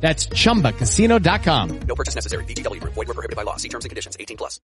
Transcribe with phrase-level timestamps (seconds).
[0.00, 1.80] That's chumbacasino.com.
[1.86, 2.44] No purchase necessary.
[2.44, 2.80] BGW.
[2.82, 3.56] Void were prohibited by law.
[3.56, 4.16] See terms and conditions.
[4.18, 4.60] 18 plus.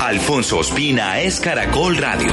[0.00, 2.32] Alfonso Ospina es Caracol Radio.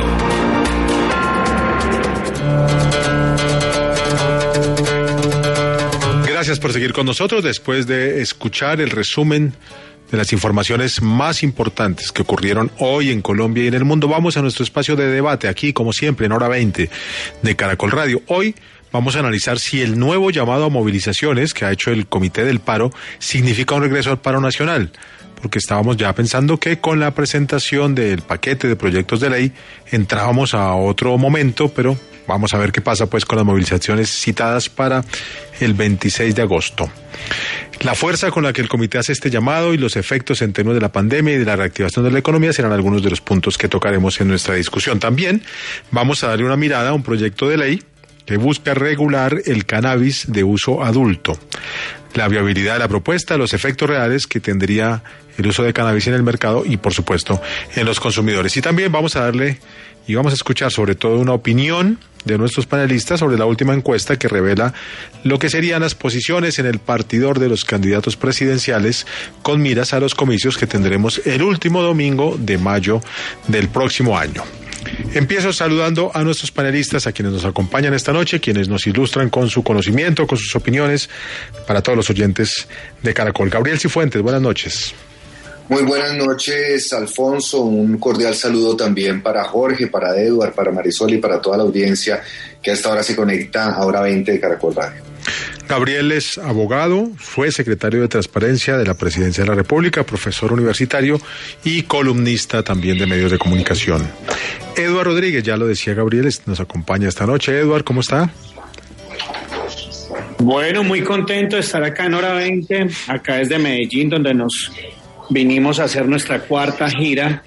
[6.25, 9.53] Gracias por seguir con nosotros después de escuchar el resumen
[10.09, 14.07] de las informaciones más importantes que ocurrieron hoy en Colombia y en el mundo.
[14.07, 16.89] Vamos a nuestro espacio de debate aquí, como siempre, en hora 20
[17.41, 18.21] de Caracol Radio.
[18.27, 18.55] Hoy
[18.91, 22.59] vamos a analizar si el nuevo llamado a movilizaciones que ha hecho el Comité del
[22.59, 24.91] Paro significa un regreso al paro nacional
[25.41, 29.53] porque estábamos ya pensando que con la presentación del paquete de proyectos de ley
[29.91, 31.97] entrábamos a otro momento, pero
[32.28, 35.03] vamos a ver qué pasa pues con las movilizaciones citadas para
[35.59, 36.91] el 26 de agosto.
[37.81, 40.75] La fuerza con la que el comité hace este llamado y los efectos en términos
[40.75, 43.58] de la pandemia y de la reactivación de la economía serán algunos de los puntos
[43.58, 45.00] que tocaremos en nuestra discusión.
[45.00, 45.44] También
[45.89, 47.83] vamos a darle una mirada a un proyecto de ley
[48.30, 51.35] que busca regular el cannabis de uso adulto,
[52.13, 55.02] la viabilidad de la propuesta, los efectos reales que tendría
[55.39, 57.41] el uso de cannabis en el mercado y, por supuesto,
[57.75, 58.55] en los consumidores.
[58.55, 59.57] Y también vamos a darle
[60.05, 64.19] y vamos a escuchar sobre todo una opinión de nuestros panelistas sobre la última encuesta
[64.19, 64.75] que revela
[65.23, 69.07] lo que serían las posiciones en el partidor de los candidatos presidenciales
[69.41, 73.02] con miras a los comicios que tendremos el último domingo de mayo
[73.47, 74.44] del próximo año.
[75.13, 79.49] Empiezo saludando a nuestros panelistas, a quienes nos acompañan esta noche, quienes nos ilustran con
[79.49, 81.09] su conocimiento, con sus opiniones,
[81.67, 82.67] para todos los oyentes
[83.01, 83.49] de Caracol.
[83.49, 84.93] Gabriel Cifuentes, buenas noches.
[85.69, 87.61] Muy buenas noches, Alfonso.
[87.61, 92.23] Un cordial saludo también para Jorge, para Eduard, para Marisol y para toda la audiencia
[92.61, 95.03] que hasta ahora se conecta a hora 20 de Caracol Radio.
[95.69, 101.22] Gabriel es abogado, fue secretario de Transparencia de la Presidencia de la República, profesor universitario
[101.63, 104.09] y columnista también de medios de comunicación.
[104.75, 107.56] Eduard Rodríguez, ya lo decía Gabriel, nos acompaña esta noche.
[107.59, 108.31] Eduard, ¿cómo está?
[110.40, 114.72] Bueno, muy contento de estar acá en hora 20, acá desde Medellín, donde nos
[115.29, 117.44] vinimos a hacer nuestra cuarta gira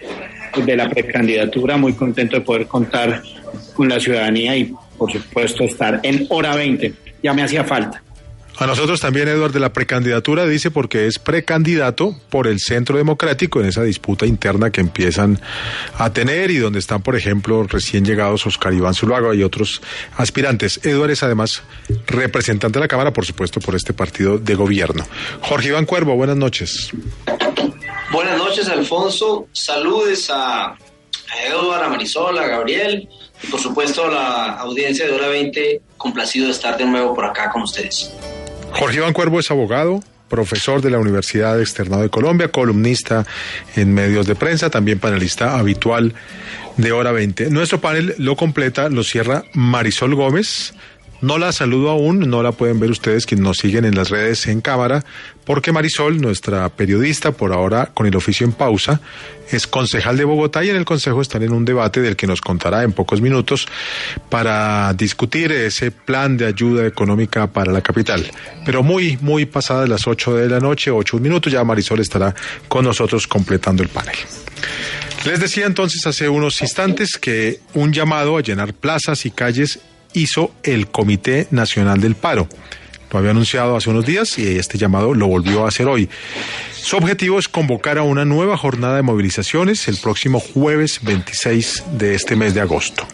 [0.64, 1.76] de la precandidatura.
[1.76, 3.20] Muy contento de poder contar
[3.74, 6.92] con la ciudadanía y, por supuesto, estar en hora 20.
[7.20, 8.01] Ya me hacía falta.
[8.58, 13.60] A nosotros también, Eduardo, de la precandidatura dice porque es precandidato por el Centro Democrático
[13.60, 15.40] en esa disputa interna que empiezan
[15.96, 19.80] a tener y donde están, por ejemplo, recién llegados Oscar Iván Zuluaga y otros
[20.16, 20.80] aspirantes.
[20.84, 21.62] Eduardo es además
[22.06, 25.04] representante de la Cámara, por supuesto, por este partido de gobierno.
[25.40, 26.90] Jorge Iván Cuervo, buenas noches.
[28.12, 29.48] Buenas noches, Alfonso.
[29.52, 30.76] Saludes a,
[31.48, 33.08] Eduardo, a Marisol, a Gabriel
[33.42, 35.80] y por supuesto a la audiencia de Hora 20.
[35.96, 38.12] Complacido de estar de nuevo por acá con ustedes.
[38.72, 43.26] Jorge Iván Cuervo es abogado, profesor de la Universidad Externado de Colombia, columnista
[43.76, 46.14] en medios de prensa, también panelista habitual
[46.78, 47.50] de Hora 20.
[47.50, 50.72] Nuestro panel lo completa, lo cierra Marisol Gómez.
[51.20, 54.46] No la saludo aún, no la pueden ver ustedes quienes nos siguen en las redes
[54.48, 55.04] en cámara,
[55.44, 59.00] porque Marisol, nuestra periodista, por ahora con el oficio en pausa,
[59.50, 62.40] es concejal de Bogotá y en el Consejo están en un debate del que nos
[62.40, 63.66] contará en pocos minutos
[64.28, 68.30] para discutir ese plan de ayuda económica para la capital.
[68.64, 72.34] Pero muy, muy pasadas las 8 de la noche, 8 minutos, ya Marisol estará
[72.68, 74.16] con nosotros completando el panel.
[75.24, 79.78] Les decía entonces hace unos instantes que un llamado a llenar plazas y calles
[80.14, 82.48] hizo el Comité Nacional del Paro.
[83.12, 86.08] Lo había anunciado hace unos días y este llamado lo volvió a hacer hoy.
[86.72, 92.14] Su objetivo es convocar a una nueva jornada de movilizaciones el próximo jueves 26 de
[92.14, 93.06] este mes de agosto.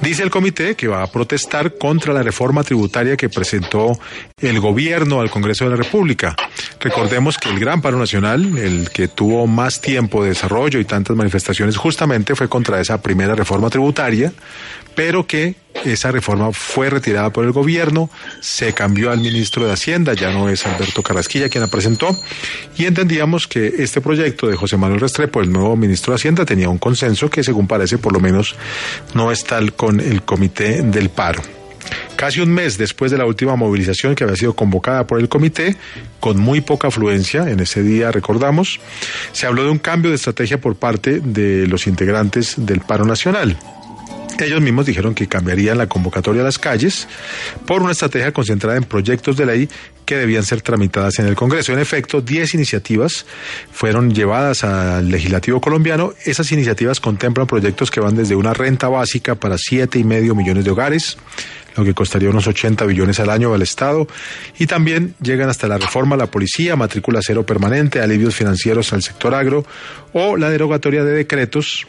[0.00, 3.98] Dice el comité que va a protestar contra la reforma tributaria que presentó
[4.40, 6.34] el gobierno al Congreso de la República.
[6.80, 11.14] Recordemos que el Gran Paro Nacional, el que tuvo más tiempo de desarrollo y tantas
[11.14, 14.32] manifestaciones, justamente fue contra esa primera reforma tributaria,
[14.94, 20.14] pero que esa reforma fue retirada por el gobierno, se cambió al ministro de Hacienda,
[20.14, 22.16] ya no es Alberto Carrasquilla quien la presentó,
[22.76, 26.68] y entendíamos que este proyecto de José Manuel Restrepo, el nuevo ministro de Hacienda, tenía
[26.68, 28.56] un consenso que según parece por lo menos
[29.14, 31.42] no es tal con el comité del paro.
[32.16, 35.76] Casi un mes después de la última movilización que había sido convocada por el comité,
[36.20, 38.78] con muy poca afluencia, en ese día recordamos,
[39.32, 43.56] se habló de un cambio de estrategia por parte de los integrantes del paro nacional.
[44.40, 47.06] Ellos mismos dijeron que cambiarían la convocatoria a las calles
[47.66, 49.68] por una estrategia concentrada en proyectos de ley
[50.10, 51.72] que debían ser tramitadas en el Congreso.
[51.72, 53.26] En efecto, 10 iniciativas
[53.70, 56.14] fueron llevadas al legislativo colombiano.
[56.24, 60.64] Esas iniciativas contemplan proyectos que van desde una renta básica para siete y medio millones
[60.64, 61.16] de hogares,
[61.76, 64.08] lo que costaría unos 80 billones al año al Estado,
[64.58, 69.02] y también llegan hasta la reforma a la policía, matrícula cero permanente, alivios financieros al
[69.02, 69.64] sector agro
[70.12, 71.86] o la derogatoria de decretos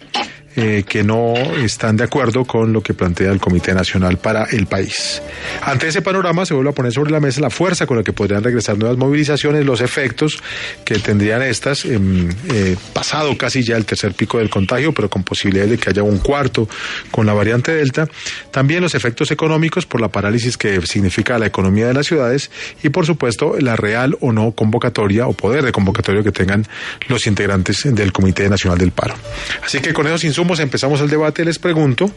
[0.53, 4.68] eh, que no están de acuerdo con lo que plantea el Comité Nacional para el
[4.68, 5.21] país.
[5.62, 8.12] Ante ese panorama se vuelve a poner sobre la mesa la fuerza con la que
[8.12, 10.44] podrían regresar nuevas movilizaciones, los efectos
[10.83, 15.24] que tendrían estas, em, eh, pasado casi ya el tercer pico del contagio, pero con
[15.24, 16.68] posibilidades de que haya un cuarto
[17.12, 18.09] con la variante Delta,
[18.51, 22.51] también los efectos económicos por la parálisis que significa la economía de las ciudades
[22.83, 26.68] y por supuesto la real o no convocatoria o poder de convocatoria que tengan
[27.07, 29.15] los integrantes del Comité Nacional del Paro.
[29.63, 31.45] Así que con esos insumos empezamos el debate.
[31.45, 32.11] Les pregunto,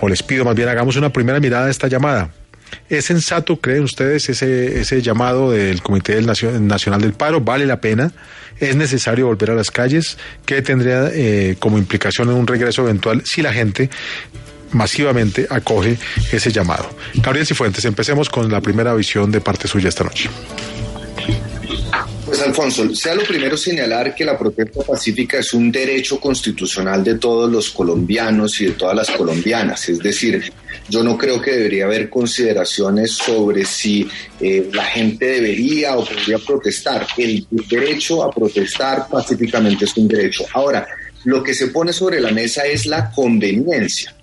[0.00, 2.30] o les pido más bien, hagamos una primera mirada a esta llamada.
[2.88, 7.40] ¿Es sensato, creen ustedes, ese, ese llamado del Comité del Nacional del Paro?
[7.40, 8.12] ¿Vale la pena?
[8.60, 10.18] ¿Es necesario volver a las calles?
[10.44, 13.88] ¿Qué tendría eh, como implicación en un regreso eventual si la gente
[14.72, 15.98] masivamente acoge
[16.32, 16.90] ese llamado?
[17.14, 20.28] Gabriel Cifuentes, empecemos con la primera visión de parte suya esta noche.
[22.28, 27.14] Pues Alfonso, sea lo primero señalar que la protesta pacífica es un derecho constitucional de
[27.14, 29.88] todos los colombianos y de todas las colombianas.
[29.88, 30.52] Es decir,
[30.90, 34.06] yo no creo que debería haber consideraciones sobre si
[34.40, 37.06] eh, la gente debería o podría protestar.
[37.16, 40.44] El derecho a protestar pacíficamente es un derecho.
[40.52, 40.86] Ahora,
[41.24, 44.14] lo que se pone sobre la mesa es la conveniencia,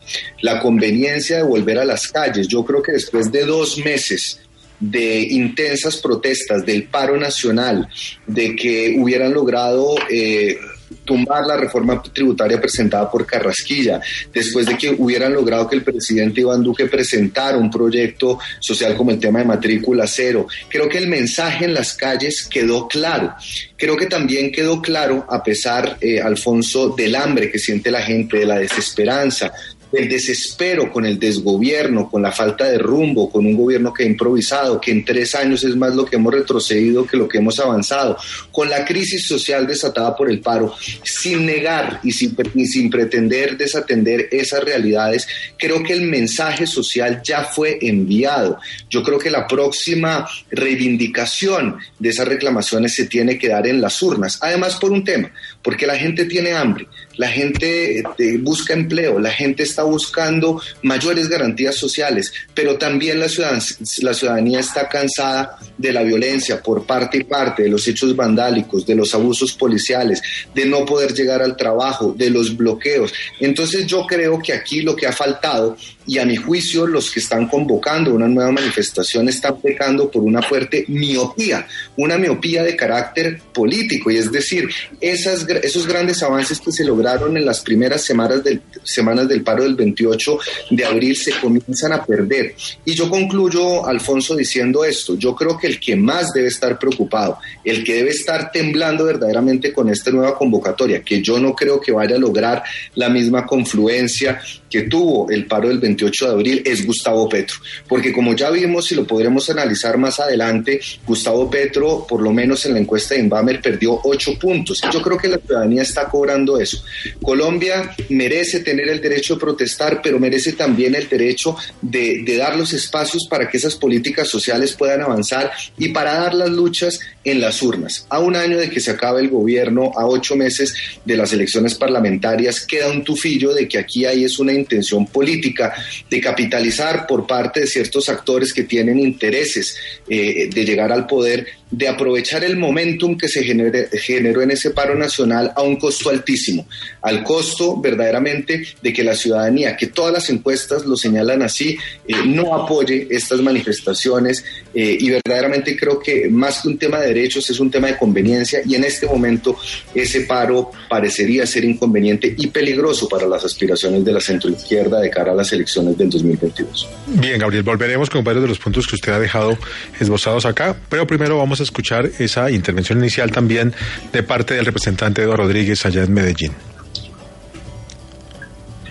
[0.42, 2.48] la conveniencia de volver a las calles.
[2.48, 4.40] Yo creo que después de dos meses
[4.80, 7.88] de intensas protestas, del paro nacional,
[8.28, 10.58] de que hubieran logrado eh,
[11.04, 14.02] tumbar la reforma tributaria presentada por Carrasquilla,
[14.34, 19.12] después de que hubieran logrado que el presidente Iván Duque presentara un proyecto social como
[19.12, 20.48] el tema de matrícula cero.
[20.68, 23.34] Creo que el mensaje en las calles quedó claro.
[23.78, 28.40] Creo que también quedó claro, a pesar, eh, Alfonso, del hambre que siente la gente,
[28.40, 29.52] de la desesperanza,
[29.92, 34.06] el desespero con el desgobierno, con la falta de rumbo, con un gobierno que ha
[34.06, 37.60] improvisado, que en tres años es más lo que hemos retrocedido que lo que hemos
[37.60, 38.18] avanzado,
[38.52, 40.74] con la crisis social desatada por el paro,
[41.04, 42.36] sin negar y sin,
[42.66, 45.28] sin pretender desatender esas realidades,
[45.58, 48.60] creo que el mensaje social ya fue enviado.
[48.90, 54.02] Yo creo que la próxima reivindicación de esas reclamaciones se tiene que dar en las
[54.02, 54.40] urnas.
[54.42, 59.32] Además, por un tema, porque la gente tiene hambre, la gente este, busca empleo, la
[59.32, 66.62] gente está buscando mayores garantías sociales, pero también la ciudadanía, está cansada de la violencia
[66.62, 70.22] por parte y parte, de los hechos vandálicos, de los abusos policiales,
[70.54, 73.14] de no poder llegar al trabajo, de los bloqueos.
[73.40, 75.78] Entonces yo creo que aquí lo que ha faltado,
[76.08, 80.42] y a mi juicio los que están convocando una nueva manifestación están pecando por una
[80.42, 81.68] fuerte miopía,
[81.98, 84.70] una miopía de carácter político, y es decir,
[85.02, 89.76] esos grandes avances que se lograron en las primeras semanas del, semanas del paro del
[89.76, 90.40] 28
[90.72, 92.56] de abril se comienzan a perder.
[92.84, 97.38] Y yo concluyo, Alfonso, diciendo esto, yo creo que el que más debe estar preocupado,
[97.64, 101.92] el que debe estar temblando verdaderamente con esta nueva convocatoria, que yo no creo que
[101.92, 102.64] vaya a lograr
[102.96, 104.42] la misma confluencia
[104.76, 107.56] que tuvo el paro del 28 de abril es Gustavo Petro,
[107.88, 112.66] porque como ya vimos y lo podremos analizar más adelante, Gustavo Petro, por lo menos
[112.66, 114.82] en la encuesta de Inbamer, perdió ocho puntos.
[114.92, 116.84] Yo creo que la ciudadanía está cobrando eso.
[117.22, 122.58] Colombia merece tener el derecho de protestar, pero merece también el derecho de, de dar
[122.58, 127.40] los espacios para que esas políticas sociales puedan avanzar y para dar las luchas en
[127.40, 128.06] las urnas.
[128.10, 131.76] A un año de que se acabe el gobierno, a ocho meses de las elecciones
[131.76, 135.74] parlamentarias, queda un tufillo de que aquí hay es una intención política
[136.10, 139.78] de capitalizar por parte de ciertos actores que tienen intereses
[140.10, 141.46] eh, de llegar al poder
[141.78, 146.68] de aprovechar el momentum que se generó en ese paro nacional a un costo altísimo,
[147.02, 151.78] al costo verdaderamente de que la ciudadanía, que todas las encuestas lo señalan así,
[152.08, 157.08] eh, no apoye estas manifestaciones eh, y verdaderamente creo que más que un tema de
[157.08, 159.58] derechos es un tema de conveniencia y en este momento
[159.94, 165.34] ese paro parecería ser inconveniente y peligroso para las aspiraciones de la centroizquierda de cara
[165.34, 166.88] a las elecciones del 2022.
[167.08, 169.58] Bien, Gabriel, volveremos con varios de los puntos que usted ha dejado
[170.00, 173.74] esbozados acá, pero primero vamos a escuchar esa intervención inicial también
[174.12, 176.52] de parte del representante Eduardo Rodríguez allá en Medellín.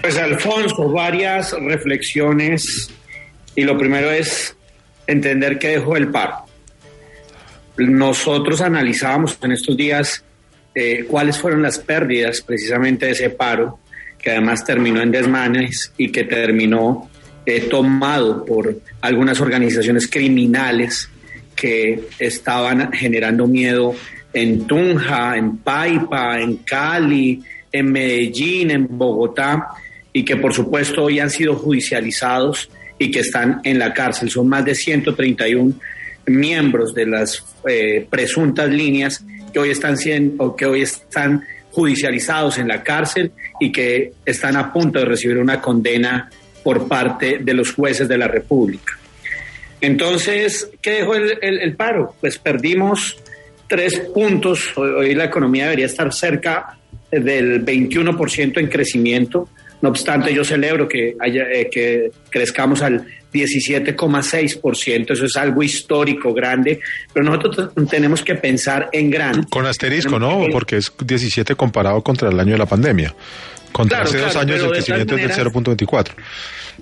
[0.02, 2.90] Pues Alfonso, varias reflexiones
[3.56, 4.54] y lo primero es
[5.06, 6.44] entender qué dejó el paro.
[7.78, 10.24] Nosotros analizábamos en estos días
[10.74, 13.78] eh, cuáles fueron las pérdidas precisamente de ese paro,
[14.18, 17.08] que además terminó en desmanes y que terminó
[17.46, 21.08] eh, tomado por algunas organizaciones criminales
[21.54, 23.94] que estaban generando miedo
[24.32, 29.68] en Tunja, en Paipa, en Cali, en Medellín, en Bogotá,
[30.12, 34.30] y que por supuesto hoy han sido judicializados y que están en la cárcel.
[34.30, 35.74] Son más de 131
[36.26, 42.58] miembros de las eh, presuntas líneas que hoy están siendo, o que hoy están judicializados
[42.58, 46.30] en la cárcel y que están a punto de recibir una condena
[46.62, 48.98] por parte de los jueces de la República.
[49.84, 52.14] Entonces, ¿qué dejó el, el, el paro?
[52.20, 53.18] Pues perdimos
[53.68, 54.76] tres puntos.
[54.76, 56.78] Hoy, la economía debería estar cerca
[57.10, 59.48] del 21% en crecimiento.
[59.82, 65.10] No obstante, yo celebro que, haya, eh, que crezcamos al 17,6%.
[65.10, 66.80] Eso es algo histórico, grande.
[67.12, 69.46] Pero nosotros tenemos que pensar en grande.
[69.50, 70.46] Con asterisco, ¿no?
[70.50, 73.14] Porque es 17 comparado contra el año de la pandemia.
[73.74, 76.10] Contra Claro, hace dos años el de crecimiento es del 0.24.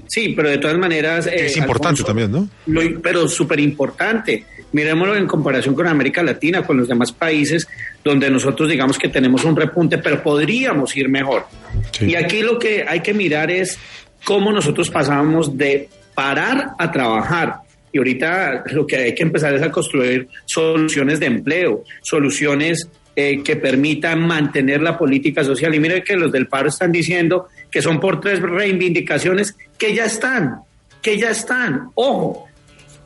[0.07, 1.27] Sí, pero de todas maneras...
[1.27, 2.49] eh, es importante Alfonso, también, ¿no?
[2.67, 4.45] Lo- pero súper importante.
[4.73, 7.67] Miremoslo en comparación con América Latina, con los demás países,
[8.05, 11.47] donde nosotros digamos que tenemos un repunte, pero podríamos ir mejor.
[11.93, 12.11] Sí.
[12.11, 13.79] Y aquí lo que hay que mirar es
[14.25, 17.57] cómo nosotros pasamos de parar a trabajar.
[17.91, 23.43] Y ahorita lo que hay que empezar es a construir soluciones de empleo, soluciones eh,
[23.43, 25.75] que permitan mantener la política social.
[25.75, 30.07] Y mire que los del paro están diciendo que son por tres reivindicaciones que ya
[30.07, 30.61] están,
[31.03, 31.91] que ya están.
[31.95, 32.49] Ojo,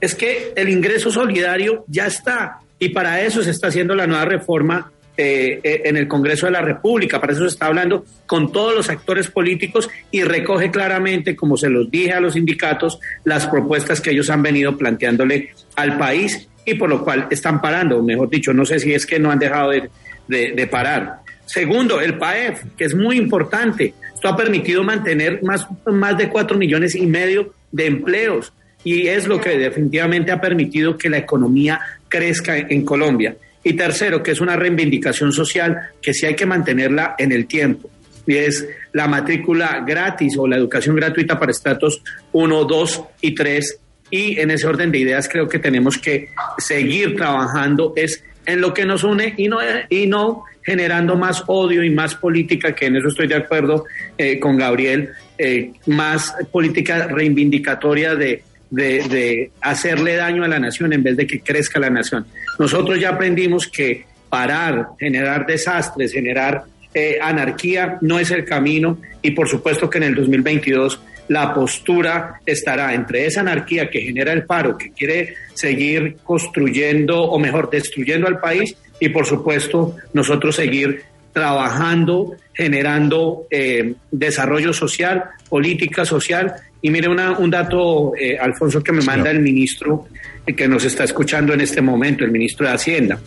[0.00, 4.26] es que el ingreso solidario ya está y para eso se está haciendo la nueva
[4.26, 8.52] reforma eh, eh, en el Congreso de la República, para eso se está hablando con
[8.52, 13.46] todos los actores políticos y recoge claramente, como se los dije a los sindicatos, las
[13.46, 18.28] propuestas que ellos han venido planteándole al país y por lo cual están parando, mejor
[18.28, 19.88] dicho, no sé si es que no han dejado de,
[20.28, 21.20] de- de parar.
[21.46, 23.94] Segundo, el PAEF, que es muy importante.
[24.14, 29.26] Esto ha permitido mantener más, más de cuatro millones y medio de empleos y es
[29.28, 33.36] lo que definitivamente ha permitido que la economía crezca en Colombia.
[33.62, 37.90] Y tercero, que es una reivindicación social que sí hay que mantenerla en el tiempo.
[38.26, 43.78] Y es la matrícula gratis o la educación gratuita para estratos 1, 2 y 3.
[44.10, 48.72] Y en ese orden de ideas creo que tenemos que seguir trabajando es en lo
[48.72, 49.58] que nos une y no,
[49.88, 53.84] y no generando más odio y más política, que en eso estoy de acuerdo
[54.16, 61.02] eh, con Gabriel, eh, más política reivindicatoria de, de, hacerle daño a la nación en
[61.02, 62.26] vez de que crezca la nación.
[62.58, 69.32] Nosotros ya aprendimos que parar, generar desastres, generar eh, anarquía no es el camino y
[69.32, 74.44] por supuesto que en el 2022 la postura estará entre esa anarquía que genera el
[74.44, 81.02] paro, que quiere seguir construyendo o mejor destruyendo al país y por supuesto nosotros seguir
[81.32, 86.54] trabajando, generando eh, desarrollo social, política social.
[86.80, 89.16] Y mire una, un dato, eh, Alfonso, que me Señor.
[89.16, 90.06] manda el ministro
[90.46, 93.20] eh, que nos está escuchando en este momento, el ministro de Hacienda.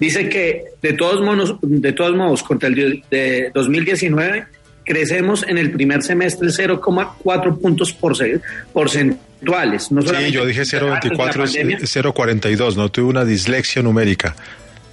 [0.00, 4.46] Dice que de todos modos, de todos modos contra el de 2019
[4.88, 8.40] crecemos en el primer semestre 0,4 puntos porce-
[8.72, 9.92] porcentuales.
[9.92, 13.24] No Sí, yo dije antes de la 0.24, es pandemia, es 0.42, no tuve una
[13.24, 14.34] dislexia numérica.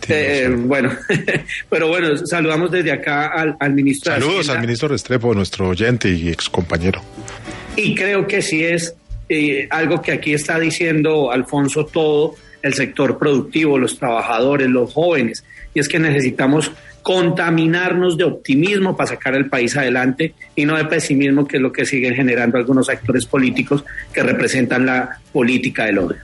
[0.08, 0.92] eh, bueno,
[1.70, 4.12] pero bueno, saludamos desde acá al, al ministro.
[4.14, 7.02] Saludos al ministro Restrepo, nuestro oyente y ex compañero.
[7.76, 8.94] Y creo que sí es
[9.30, 15.44] eh, algo que aquí está diciendo Alfonso todo el sector productivo, los trabajadores, los jóvenes,
[15.74, 16.72] y es que necesitamos
[17.06, 21.72] contaminarnos de optimismo para sacar el país adelante y no de pesimismo, que es lo
[21.72, 26.18] que siguen generando algunos actores políticos que representan la política del odio.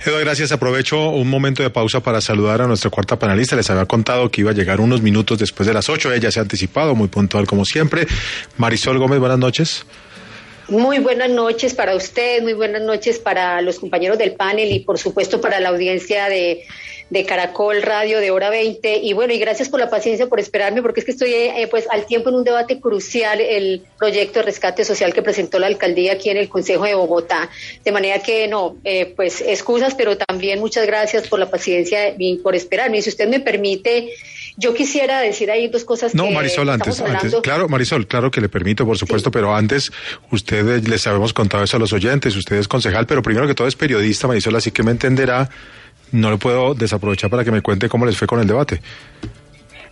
[0.00, 0.52] Eduardo, gracias.
[0.52, 3.56] Aprovecho un momento de pausa para saludar a nuestra cuarta panelista.
[3.56, 6.10] Les había contado que iba a llegar unos minutos después de las ocho.
[6.10, 8.06] Ella se ha anticipado, muy puntual como siempre.
[8.56, 9.84] Marisol Gómez, buenas noches.
[10.68, 14.98] Muy buenas noches para usted, muy buenas noches para los compañeros del panel y por
[14.98, 16.64] supuesto para la audiencia de,
[17.10, 18.98] de Caracol Radio de Hora 20.
[18.98, 21.86] Y bueno, y gracias por la paciencia, por esperarme, porque es que estoy eh, pues
[21.90, 26.14] al tiempo en un debate crucial, el proyecto de rescate social que presentó la alcaldía
[26.14, 27.48] aquí en el Consejo de Bogotá.
[27.84, 32.36] De manera que no, eh, pues excusas, pero también muchas gracias por la paciencia y
[32.38, 32.98] por esperarme.
[32.98, 34.10] Y si usted me permite,
[34.56, 37.34] yo quisiera decir ahí dos cosas No, que Marisol, antes, antes.
[37.42, 39.92] Claro, Marisol, claro que le permito, por supuesto, pero antes,
[40.30, 43.68] ustedes les habíamos contado eso a los oyentes, usted es concejal, pero primero que todo
[43.68, 45.48] es periodista, Marisol, así que me entenderá.
[46.12, 48.80] No le puedo desaprovechar para que me cuente cómo les fue con el debate.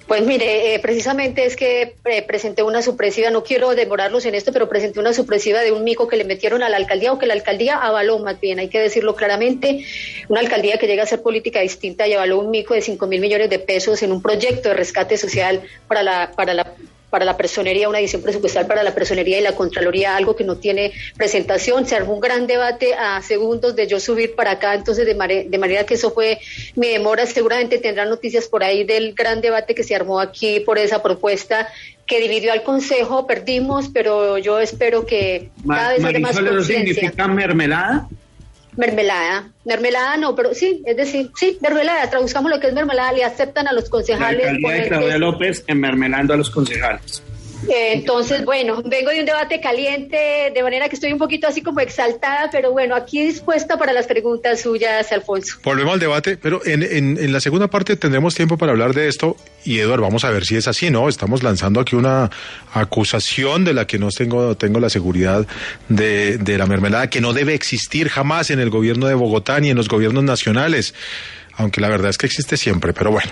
[0.06, 4.52] Pues mire, eh, precisamente es que eh, presenté una supresiva, no quiero demorarlos en esto,
[4.52, 7.24] pero presenté una supresiva de un mico que le metieron a la alcaldía o que
[7.24, 9.86] la alcaldía avaló más bien, hay que decirlo claramente,
[10.28, 13.20] una alcaldía que llega a ser política distinta y avaló un mico de 5 mil
[13.20, 16.74] millones de pesos en un proyecto de rescate social para la, para la
[17.14, 20.56] para la personería, una edición presupuestal para la personería y la Contraloría, algo que no
[20.56, 21.86] tiene presentación.
[21.86, 25.58] Se armó un gran debate a segundos de yo subir para acá, entonces de, de
[25.58, 26.40] manera que eso fue
[26.74, 27.24] mi demora.
[27.24, 31.68] Seguramente tendrán noticias por ahí del gran debate que se armó aquí por esa propuesta
[32.04, 33.28] que dividió al Consejo.
[33.28, 36.94] Perdimos, pero yo espero que cada vez haya más conciencia.
[36.94, 38.08] significa mermelada?
[38.76, 43.24] Mermelada, mermelada no, pero sí, es decir, sí, mermelada, traduzcamos lo que es mermelada, le
[43.24, 44.60] aceptan a los concejales.
[44.60, 47.22] La de Claudia López enmermelando a los concejales.
[47.68, 51.80] Entonces, bueno, vengo de un debate caliente, de manera que estoy un poquito así como
[51.80, 55.58] exaltada, pero bueno, aquí dispuesta para las preguntas suyas, Alfonso.
[55.62, 59.36] Volvemos al debate, pero en, en, la segunda parte tendremos tiempo para hablar de esto.
[59.64, 61.08] Y Eduardo, vamos a ver si es así, ¿no?
[61.08, 62.30] Estamos lanzando aquí una
[62.72, 65.46] acusación de la que no tengo, tengo la seguridad
[65.88, 69.70] de, de la mermelada, que no debe existir jamás en el gobierno de Bogotá ni
[69.70, 70.94] en los gobiernos nacionales
[71.56, 73.30] aunque la verdad es que existe siempre, pero bueno.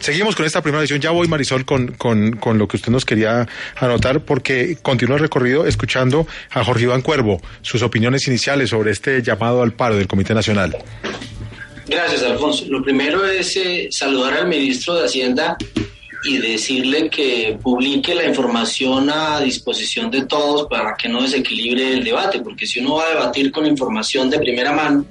[0.00, 1.00] Seguimos con esta primera edición.
[1.00, 3.46] Ya voy, Marisol, con, con, con lo que usted nos quería
[3.76, 9.22] anotar, porque continúa el recorrido escuchando a Jorge Iván Cuervo, sus opiniones iniciales sobre este
[9.22, 10.76] llamado al paro del Comité Nacional.
[11.86, 12.66] Gracias, Alfonso.
[12.68, 15.56] Lo primero es eh, saludar al ministro de Hacienda
[16.24, 22.04] y decirle que publique la información a disposición de todos para que no desequilibre el
[22.04, 25.06] debate, porque si uno va a debatir con información de primera mano,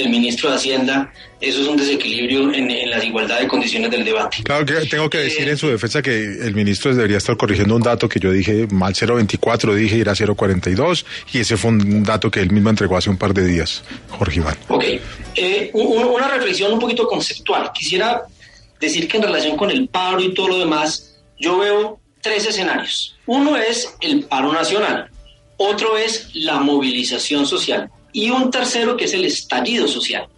[0.00, 4.42] del ministro de Hacienda, eso es un desequilibrio en, la igualdad de condiciones del debate.
[4.42, 7.82] Claro que tengo que decir en su defensa que el ministro debería estar corrigiendo un
[7.82, 12.30] dato que yo dije mal 0.24, dije ir a 0.42 y ese fue un dato
[12.30, 14.56] que él mismo entregó hace un par de días, Jorge Iván.
[14.68, 14.84] Ok,
[15.36, 17.70] eh, una reflexión un poquito conceptual.
[17.72, 18.22] Quisiera
[18.80, 23.16] decir que en relación con el paro y todo lo demás, yo veo tres escenarios.
[23.26, 25.10] Uno es el paro nacional,
[25.56, 30.28] otro es la movilización social y un tercero que es el estallido social.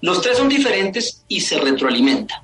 [0.00, 2.40] Los tres son diferentes y se retroalimentan.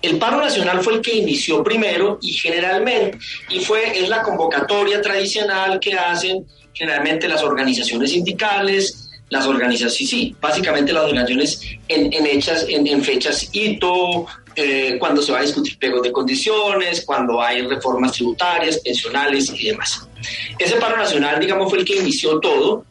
[0.00, 3.18] El paro nacional fue el que inició primero y generalmente,
[3.50, 10.06] y fue, es la convocatoria tradicional que hacen generalmente las organizaciones sindicales, las organizaciones, sí,
[10.06, 15.78] sí, básicamente las organizaciones en, hechas, en, fechas hito, eh, cuando se va a discutir
[15.78, 20.08] pegos de condiciones, cuando hay reformas tributarias, pensionales y demás.
[20.58, 22.84] Ese paro nacional, digamos, fue el que inició todo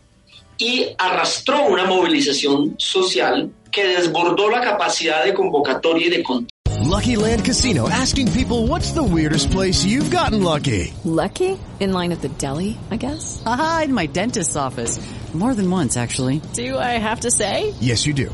[0.58, 6.48] y arrastró una movilización social que desbordó la capacidad de convocatoria y de control.
[6.84, 10.94] Lucky Land Casino asking people what's the weirdest place you've gotten lucky.
[11.04, 11.58] Lucky?
[11.80, 13.42] In line at the deli, I guess.
[13.46, 15.00] Aha, in my dentist's office.
[15.34, 16.42] More than once, actually.
[16.54, 17.74] Do I have to say?
[17.80, 18.34] Yes, you do.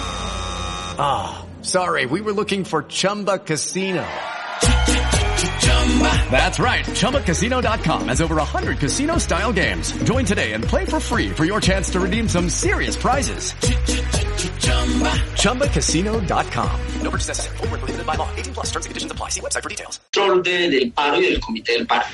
[1.03, 2.05] Ah, oh, sorry.
[2.05, 4.07] We were looking for Chumba Casino.
[6.29, 6.85] That's right.
[6.85, 9.91] ChumbaCasino.com has over 100 casino style games.
[10.03, 13.53] Join today and play for free for your chance to redeem some serious prizes.
[15.41, 16.79] ChumbaCasino.com.
[17.01, 17.57] No purchase necessary.
[17.57, 18.29] Full prohibited by law.
[18.35, 19.29] 18 plus terms and conditions apply.
[19.29, 19.99] See website for details.
[20.43, 22.05] De, del paro y del comité del paro.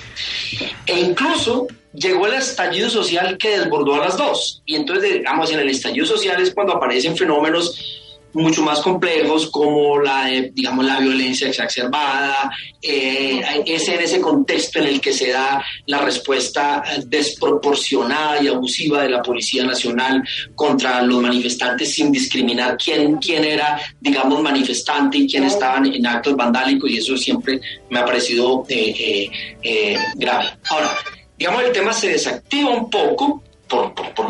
[0.85, 4.61] E incluso llegó el estallido social que desbordó a las dos.
[4.65, 8.05] Y entonces, digamos, en el estallido social es cuando aparecen fenómenos
[8.37, 14.87] mucho más complejos como la, digamos, la violencia exacerbada, eh, es en ese contexto en
[14.87, 20.23] el que se da la respuesta desproporcionada y abusiva de la Policía Nacional
[20.53, 26.35] contra los manifestantes sin discriminar quién, quién era, digamos, manifestante y quién estaban en actos
[26.35, 29.29] vandálicos y eso siempre me ha parecido eh,
[29.63, 30.49] eh, grave.
[30.69, 30.91] Ahora,
[31.37, 34.29] digamos, el tema se desactiva un poco por, por,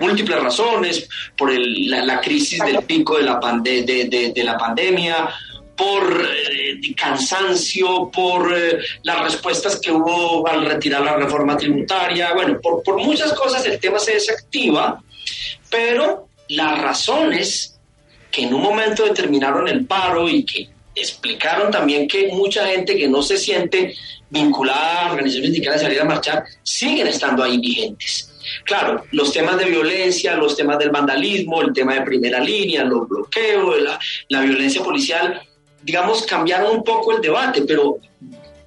[0.00, 5.28] múltiples razones, por la, crisis del pico de la, de, de, la pandemia,
[5.76, 12.58] por eh, cansancio, por eh, las respuestas que hubo al retirar la reforma tributaria, bueno,
[12.60, 15.02] por, por muchas cosas el tema se desactiva,
[15.70, 17.78] pero las razones
[18.30, 23.08] que en un momento determinaron el paro y que explicaron también que mucha gente que
[23.08, 23.94] no se siente
[24.30, 28.32] vinculada a organizaciones sindicales a salir a marchar siguen estando ahí vigentes.
[28.64, 33.08] Claro, los temas de violencia, los temas del vandalismo, el tema de primera línea, los
[33.08, 33.76] bloqueos,
[34.28, 35.40] la, violencia policial,
[35.82, 37.98] digamos, cambiaron un poco el debate, pero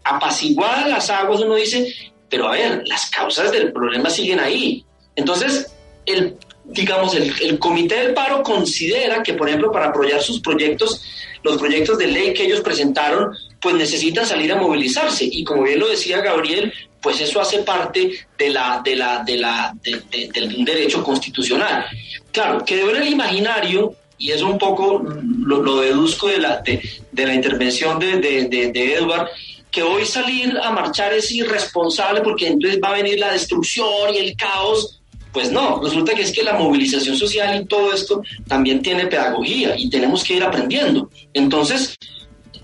[0.03, 1.93] apaciguadas las aguas uno dice,
[2.29, 4.85] pero a ver, las causas del problema siguen ahí.
[5.15, 5.71] Entonces,
[6.05, 11.03] el, digamos, el, el, Comité del Paro considera que, por ejemplo, para apoyar sus proyectos,
[11.43, 15.25] los proyectos de ley que ellos presentaron, pues necesitan salir a movilizarse.
[15.25, 19.37] Y como bien lo decía Gabriel, pues eso hace parte de la, de la, de
[19.37, 21.85] la, de, de, del derecho constitucional.
[22.31, 27.33] Claro, quedó en el imaginario, y eso un poco lo, deduzco de la, de, la
[27.33, 29.29] intervención de, de Edward,
[29.71, 34.17] que hoy salir a marchar es irresponsable porque entonces va a venir la destrucción y
[34.17, 34.95] el caos.
[35.31, 39.75] Pues no, resulta que es que la movilización social y todo esto también tiene pedagogía
[39.77, 41.11] y tenemos que ir aprendiendo.
[41.33, 41.95] Entonces,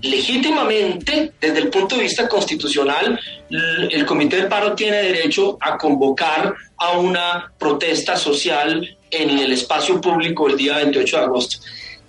[0.02, 6.54] legítimamente, desde el punto de vista constitucional, el Comité del Paro tiene derecho a convocar
[6.78, 11.58] a una protesta social en el espacio público el día 28 de agosto.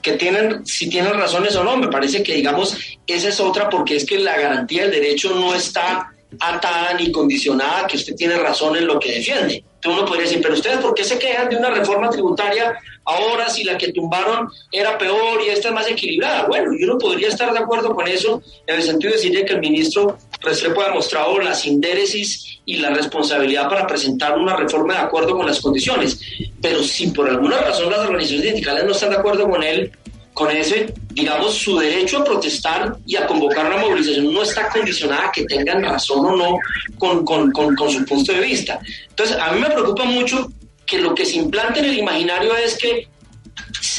[0.01, 3.95] Que tienen, si tienen razones o no, me parece que, digamos, esa es otra porque
[3.95, 8.75] es que la garantía del derecho no está atada ni condicionada, que usted tiene razón
[8.75, 9.63] en lo que defiende.
[9.91, 13.63] Uno podría decir, pero ustedes, ¿por qué se quejan de una reforma tributaria ahora si
[13.63, 16.47] la que tumbaron era peor y esta es más equilibrada?
[16.47, 19.53] Bueno, yo no podría estar de acuerdo con eso en el sentido de decirle que
[19.53, 24.99] el ministro Restrepo ha demostrado la sindéresis y la responsabilidad para presentar una reforma de
[24.99, 26.19] acuerdo con las condiciones.
[26.61, 29.91] Pero si por alguna razón las organizaciones sindicales no están de acuerdo con él,
[30.37, 35.29] con ese, digamos, su derecho a protestar y a convocar una movilización no está condicionada
[35.29, 36.59] a que tengan razón o no
[36.99, 38.79] con, con, con, su punto de vista.
[39.09, 40.51] Entonces, a mí me preocupa mucho
[40.85, 43.07] que lo que se implante en el imaginario es que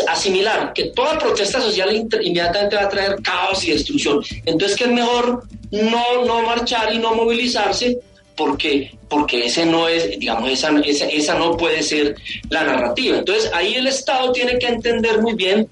[0.06, 4.22] asimilar que toda protesta social inmediatamente va a traer caos y destrucción.
[4.46, 7.98] Entonces, que es mejor no, no marchar y no movilizarse
[8.36, 12.14] porque, porque ese no es, digamos, esa, esa, esa no puede ser
[12.48, 13.18] la narrativa.
[13.18, 15.66] Entonces, ahí el Estado tiene que entender muy bien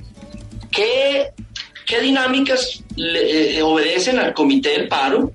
[0.70, 1.30] ¿Qué,
[1.86, 5.32] qué dinámicas le, eh, obedecen al comité del paro?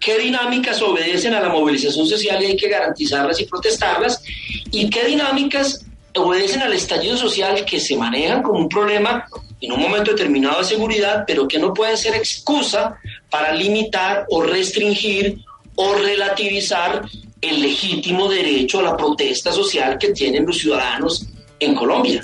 [0.00, 4.22] ¿Qué dinámicas obedecen a la movilización social y hay que garantizarlas y protestarlas?
[4.70, 5.84] ¿Y qué dinámicas
[6.16, 9.26] obedecen al estallido social que se manejan como un problema
[9.60, 12.96] en un momento determinado de seguridad, pero que no pueden ser excusa
[13.30, 15.38] para limitar o restringir
[15.74, 17.02] o relativizar
[17.40, 21.26] el legítimo derecho a la protesta social que tienen los ciudadanos
[21.58, 22.20] en Colombia?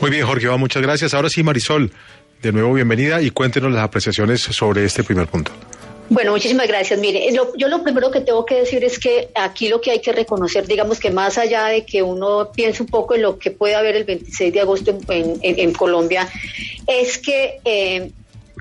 [0.00, 1.12] Muy bien, Jorge, muchas gracias.
[1.12, 1.92] Ahora sí, Marisol,
[2.40, 5.52] de nuevo bienvenida y cuéntenos las apreciaciones sobre este primer punto.
[6.08, 6.98] Bueno, muchísimas gracias.
[6.98, 10.00] Mire, lo, yo lo primero que tengo que decir es que aquí lo que hay
[10.00, 13.50] que reconocer, digamos que más allá de que uno piense un poco en lo que
[13.50, 16.28] puede haber el 26 de agosto en, en, en Colombia,
[16.86, 18.10] es que eh,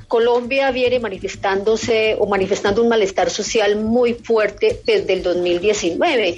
[0.09, 6.29] Colombia viene manifestándose o manifestando un malestar social muy fuerte desde el 2019.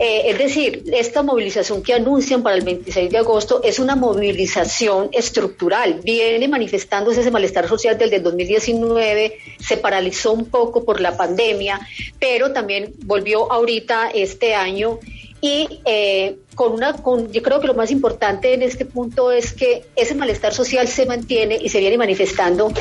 [0.00, 5.08] Eh, es decir, esta movilización que anuncian para el 26 de agosto es una movilización
[5.12, 6.00] estructural.
[6.02, 11.78] Viene manifestándose ese malestar social desde el 2019, se paralizó un poco por la pandemia,
[12.18, 14.98] pero también volvió ahorita este año
[15.42, 19.52] y eh, con una con, yo creo que lo más importante en este punto es
[19.52, 22.72] que ese malestar social se mantiene y se viene manifestando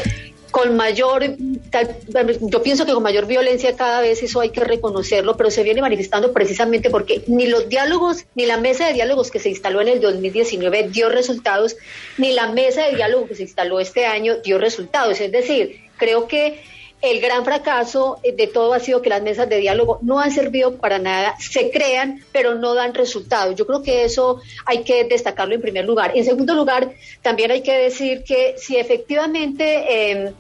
[0.52, 1.24] con mayor,
[1.72, 1.98] tal,
[2.42, 5.82] yo pienso que con mayor violencia cada vez eso hay que reconocerlo, pero se viene
[5.82, 9.88] manifestando precisamente porque ni los diálogos, ni la mesa de diálogos que se instaló en
[9.88, 11.78] el 2019 dio resultados,
[12.18, 15.20] ni la mesa de diálogo que se instaló este año dio resultados.
[15.20, 16.62] Es decir, creo que
[17.02, 20.78] el gran fracaso de todo ha sido que las mesas de diálogo no han servido
[20.78, 23.56] para nada, se crean, pero no dan resultados.
[23.56, 26.12] Yo creo que eso hay que destacarlo en primer lugar.
[26.16, 30.34] En segundo lugar, también hay que decir que si efectivamente eh,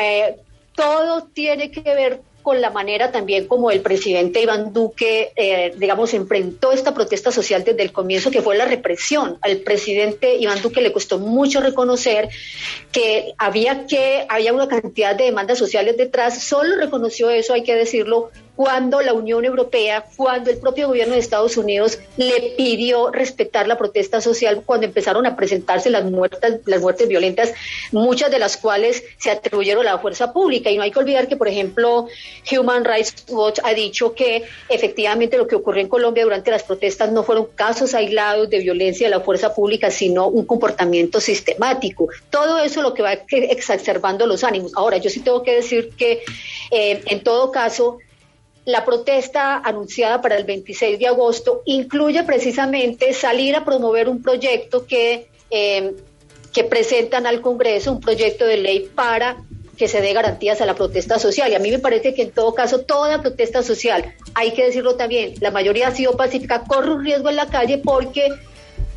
[0.00, 0.36] eh,
[0.74, 6.14] todo tiene que ver con la manera también como el presidente Iván Duque, eh, digamos,
[6.14, 9.36] enfrentó esta protesta social desde el comienzo, que fue la represión.
[9.42, 12.30] Al presidente Iván Duque le costó mucho reconocer
[12.90, 16.42] que había que había una cantidad de demandas sociales detrás.
[16.42, 21.20] Solo reconoció eso, hay que decirlo, cuando la Unión Europea, cuando el propio gobierno de
[21.20, 26.80] Estados Unidos le pidió respetar la protesta social, cuando empezaron a presentarse las muertes, las
[26.80, 27.52] muertes violentas,
[27.92, 30.70] muchas de las cuales se atribuyeron a la fuerza pública.
[30.70, 32.08] Y no hay que olvidar que, por ejemplo,
[32.50, 37.12] Human Rights Watch ha dicho que efectivamente lo que ocurrió en Colombia durante las protestas
[37.12, 42.08] no fueron casos aislados de violencia de la fuerza pública, sino un comportamiento sistemático.
[42.28, 44.72] Todo eso lo que va exacerbando los ánimos.
[44.74, 46.24] Ahora, yo sí tengo que decir que,
[46.72, 47.98] eh, en todo caso,
[48.68, 54.86] la protesta anunciada para el 26 de agosto incluye precisamente salir a promover un proyecto
[54.86, 55.94] que, eh,
[56.52, 59.38] que presentan al Congreso, un proyecto de ley para
[59.78, 61.50] que se dé garantías a la protesta social.
[61.50, 64.96] Y a mí me parece que en todo caso, toda protesta social, hay que decirlo
[64.96, 68.28] también, la mayoría ha sido pacífica, corre un riesgo en la calle porque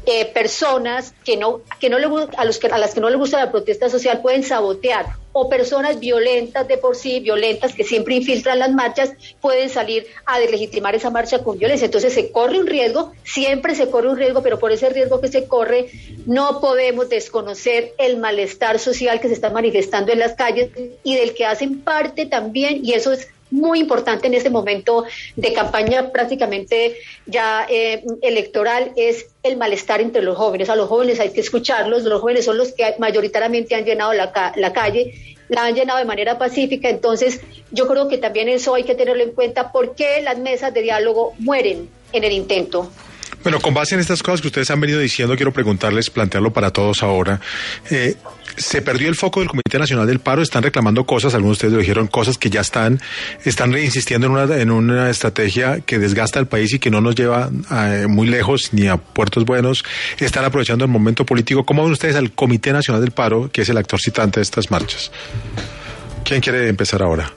[0.06, 3.20] eh, personas que no, que no le, a, los que, a las que no les
[3.20, 8.16] gusta la protesta social pueden sabotear o personas violentas de por sí, violentas que siempre
[8.16, 11.86] infiltran las marchas, pueden salir a deslegitimar esa marcha con violencia.
[11.86, 15.30] Entonces se corre un riesgo, siempre se corre un riesgo, pero por ese riesgo que
[15.30, 15.90] se corre
[16.26, 20.72] no podemos desconocer el malestar social que se está manifestando en las calles
[21.04, 25.54] y del que hacen parte también, y eso es muy importante en este momento de
[25.54, 30.70] campaña prácticamente ya eh, electoral es el malestar entre los jóvenes.
[30.70, 34.54] A los jóvenes hay que escucharlos, los jóvenes son los que mayoritariamente han llenado la,
[34.56, 38.84] la calle, la han llenado de manera pacífica, entonces yo creo que también eso hay
[38.84, 42.90] que tenerlo en cuenta, porque las mesas de diálogo mueren en el intento.
[43.44, 46.72] Bueno, con base en estas cosas que ustedes han venido diciendo, quiero preguntarles, plantearlo para
[46.72, 47.42] todos ahora.
[47.90, 48.16] Eh,
[48.58, 51.74] se perdió el foco del Comité Nacional del Paro, están reclamando cosas, algunos de ustedes
[51.74, 53.00] lo dijeron, cosas que ya están,
[53.46, 57.16] están insistiendo en una, en una estrategia que desgasta al país y que no nos
[57.16, 59.84] lleva eh, muy lejos ni a puertos buenos,
[60.20, 61.66] están aprovechando el momento político.
[61.66, 64.72] ¿Cómo ven ustedes al Comité Nacional del Paro, que es el actor citante de estas
[64.72, 65.12] marchas?
[66.24, 67.32] ¿Quién quiere empezar ahora?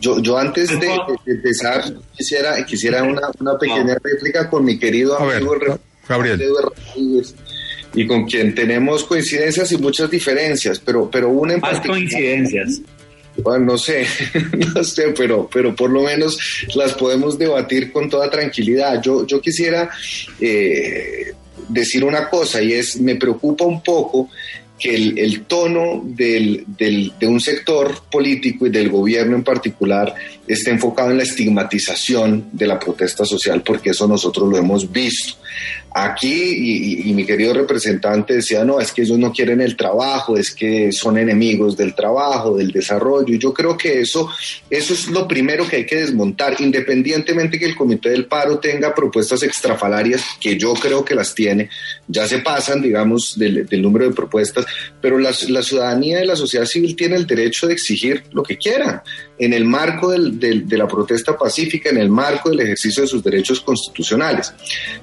[0.00, 1.84] Yo, yo antes de, empezar
[2.16, 5.54] quisiera, quisiera una, una pequeña réplica con mi querido amigo
[6.08, 6.40] Gabriel.
[7.94, 12.80] Y con quien tenemos coincidencias y muchas diferencias, pero, pero una en Más coincidencias.
[13.42, 14.06] Bueno, no sé,
[14.74, 16.38] no sé, pero, pero por lo menos
[16.74, 19.00] las podemos debatir con toda tranquilidad.
[19.02, 19.88] Yo, yo quisiera
[20.40, 21.32] eh,
[21.68, 24.28] decir una cosa y es, me preocupa un poco
[24.80, 30.14] que el, tono del, de un sector político y del gobierno en particular
[30.48, 35.34] esté enfocado en la estigmatización de la protesta social, porque eso nosotros lo hemos visto.
[35.92, 40.54] Aquí, y, mi querido representante decía, no, es que ellos no quieren el trabajo, es
[40.54, 44.30] que son enemigos del trabajo, del desarrollo, y yo creo que eso,
[44.70, 48.94] eso es lo primero que hay que desmontar, independientemente que el Comité del Paro tenga
[48.94, 51.68] propuestas extrafalarias, que yo creo que las tiene,
[52.06, 54.66] ya se pasan, digamos, del, número de propuestas,
[55.00, 59.02] pero la, ciudadanía de la sociedad civil tiene el derecho de exigir lo que quiera
[59.38, 63.60] en el marco de la protesta pacífica, en el marco del ejercicio de sus derechos
[63.60, 64.52] constitucionales.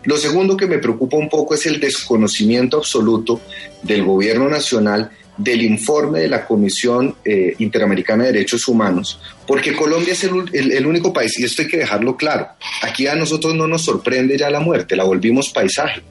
[0.03, 3.41] Lo segundo que me preocupa un poco es el desconocimiento absoluto
[3.84, 10.14] del gobierno nacional del informe de la Comisión eh, Interamericana de Derechos Humanos, porque Colombia
[10.14, 12.50] es el, único país, y esto hay que dejarlo claro,
[12.82, 16.02] aquí a nosotros no nos sorprende ya la muerte, la volvimos paisaje,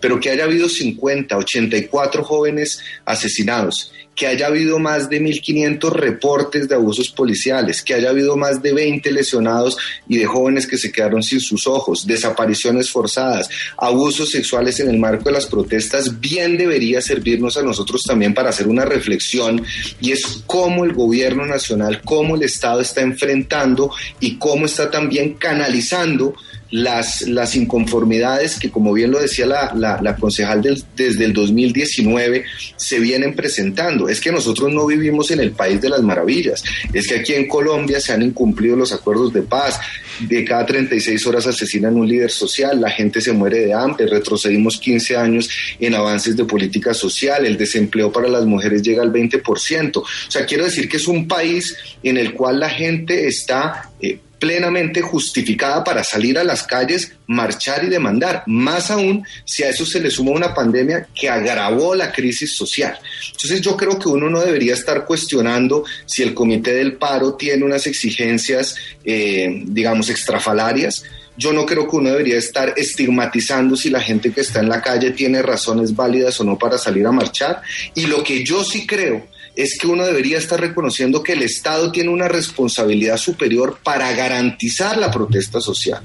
[0.00, 6.68] pero que haya habido 50, 84 jóvenes asesinados, que haya habido más de 1.500 reportes
[6.68, 10.92] de abusos policiales, que haya habido más de 20 lesionados y de jóvenes que se
[10.92, 13.48] quedaron sin sus ojos, desapariciones forzadas,
[13.78, 18.50] abusos sexuales en el marco de las protestas, bien debería servirnos a nosotros también para
[18.50, 19.64] hacer una reflexión
[20.02, 23.90] y es cómo el gobierno nacional, cómo el Estado está enfrentando
[24.20, 26.34] y cómo está también canalizando
[26.70, 32.44] las, las inconformidades que, como bien lo decía la, la, concejal desde el 2019,
[32.76, 34.08] se vienen presentando.
[34.08, 36.62] Es que nosotros no vivimos en el país de las maravillas.
[36.92, 39.80] Es que aquí en Colombia se han incumplido los acuerdos de paz.
[40.20, 44.78] De cada 36 horas asesinan un líder social, la gente se muere de hambre, retrocedimos
[44.78, 49.96] 15 años en avances de política social, el desempleo para las mujeres llega al 20%.
[49.96, 53.90] O sea, quiero decir que es un país en el cual la gente está...
[54.00, 59.68] Eh, plenamente justificada para salir a las calles, marchar y demandar, más aún si a
[59.68, 62.98] eso se le suma una pandemia que agravó la crisis social.
[63.26, 67.64] Entonces yo creo que uno no debería estar cuestionando si el Comité del Paro tiene
[67.64, 68.74] unas exigencias,
[69.04, 71.04] eh, digamos, extrafalarias.
[71.36, 74.80] Yo no creo que uno debería estar estigmatizando si la gente que está en la
[74.80, 77.62] calle tiene razones válidas o no para salir a marchar.
[77.94, 79.26] Y lo que yo sí creo
[79.60, 84.96] es que uno debería estar reconociendo que el Estado tiene una responsabilidad superior para garantizar
[84.96, 86.02] la protesta social,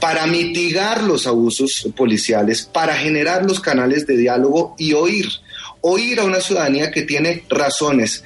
[0.00, 5.28] para mitigar los abusos policiales, para generar los canales de diálogo y oír,
[5.80, 8.22] oír a una ciudadanía que tiene razones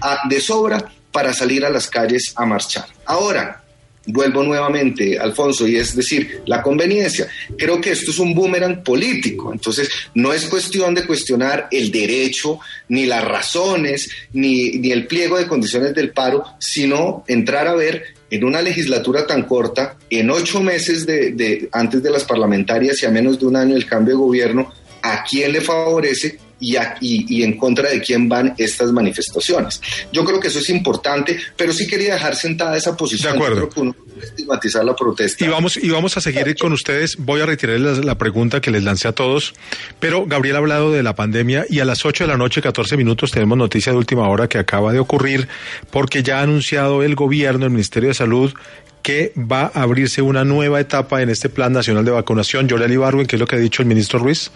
[0.00, 2.86] ah, de sobra para salir a las calles a marchar.
[3.04, 3.65] Ahora,
[4.06, 7.28] vuelvo nuevamente, Alfonso, y es decir, la conveniencia.
[7.56, 12.58] Creo que esto es un boomerang político, entonces no es cuestión de cuestionar el derecho,
[12.88, 18.16] ni las razones, ni, ni el pliego de condiciones del paro, sino entrar a ver
[18.30, 23.10] en una legislatura tan corta, en ocho meses de, antes de las parlamentarias y a
[23.10, 27.26] menos de un año del cambio de gobierno, a quién le favorece y, a- y-
[27.38, 29.80] y en contra de quién van estas manifestaciones.
[30.12, 33.32] Yo creo que eso es importante, pero sí quería dejar sentada esa posición.
[33.32, 33.68] De acuerdo.
[33.76, 35.44] Uno estigmatizar la protesta.
[35.44, 37.16] Y vamos, y vamos a seguir con ustedes.
[37.18, 39.52] Voy a retirar la, la pregunta que les lancé a todos.
[40.00, 42.96] Pero Gabriel ha hablado de la pandemia y a las 8 de la noche, 14
[42.96, 45.48] minutos, tenemos noticia de última hora que acaba de ocurrir
[45.90, 48.54] porque ya ha anunciado el gobierno, el Ministerio de Salud,
[49.02, 52.68] que va a abrirse una nueva etapa en este Plan Nacional de Vacunación.
[52.68, 54.50] Yoreli Barwin, ¿qué es lo que ha dicho el ministro Ruiz?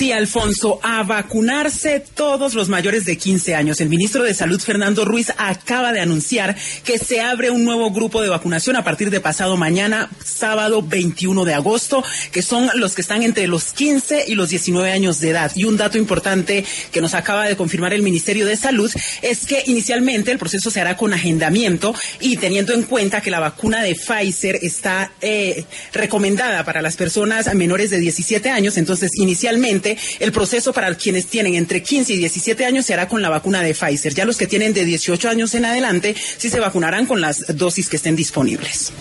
[0.00, 3.82] Sí, Alfonso, a vacunarse todos los mayores de 15 años.
[3.82, 8.22] El ministro de Salud, Fernando Ruiz, acaba de anunciar que se abre un nuevo grupo
[8.22, 13.02] de vacunación a partir de pasado mañana, sábado 21 de agosto, que son los que
[13.02, 15.52] están entre los 15 y los 19 años de edad.
[15.54, 19.64] Y un dato importante que nos acaba de confirmar el Ministerio de Salud es que
[19.66, 23.94] inicialmente el proceso se hará con agendamiento y teniendo en cuenta que la vacuna de
[23.94, 30.72] Pfizer está eh, recomendada para las personas menores de 17 años, entonces inicialmente el proceso
[30.72, 34.14] para quienes tienen entre 15 y 17 años se hará con la vacuna de Pfizer.
[34.14, 37.88] Ya los que tienen de 18 años en adelante sí se vacunarán con las dosis
[37.88, 38.92] que estén disponibles.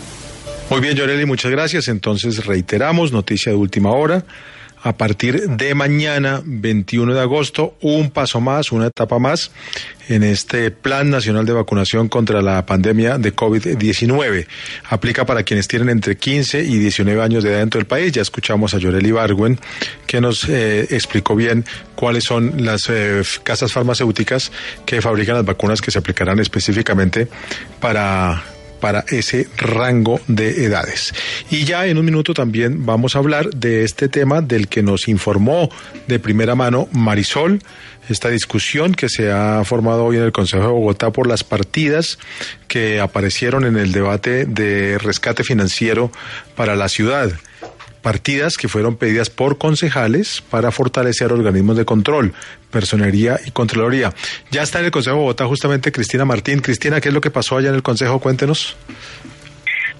[0.69, 1.88] Muy bien, Yoreli, muchas gracias.
[1.88, 4.23] Entonces reiteramos, noticia de última hora.
[4.81, 9.51] A partir de mañana, 21 de agosto, un paso más, una etapa más
[10.07, 14.47] en este Plan Nacional de Vacunación contra la pandemia de COVID-19.
[14.89, 18.13] Aplica para quienes tienen entre 15 y 19 años de edad dentro del país.
[18.13, 19.59] Ya escuchamos a Yoreli Bargüen,
[20.07, 21.65] que nos eh, explicó bien
[21.95, 24.51] cuáles son las eh, casas farmacéuticas
[24.85, 27.27] que fabrican las vacunas que se aplicarán específicamente
[27.81, 28.41] para
[28.79, 31.13] para ese rango de edades.
[31.49, 35.07] Y ya en un minuto también vamos a hablar de este tema del que nos
[35.07, 35.69] informó
[36.07, 37.61] de primera mano Marisol,
[38.09, 42.17] esta discusión que se ha formado hoy en el Consejo de Bogotá por las partidas
[42.67, 46.11] que aparecieron en el debate de rescate financiero
[46.55, 47.31] para la ciudad
[48.01, 52.33] partidas que fueron pedidas por concejales para fortalecer organismos de control,
[52.71, 54.13] personería y contraloría.
[54.51, 56.62] Ya está en el Consejo de Bogotá justamente Cristina Martín.
[56.62, 58.19] Cristina, ¿qué es lo que pasó allá en el Consejo?
[58.19, 58.75] Cuéntenos.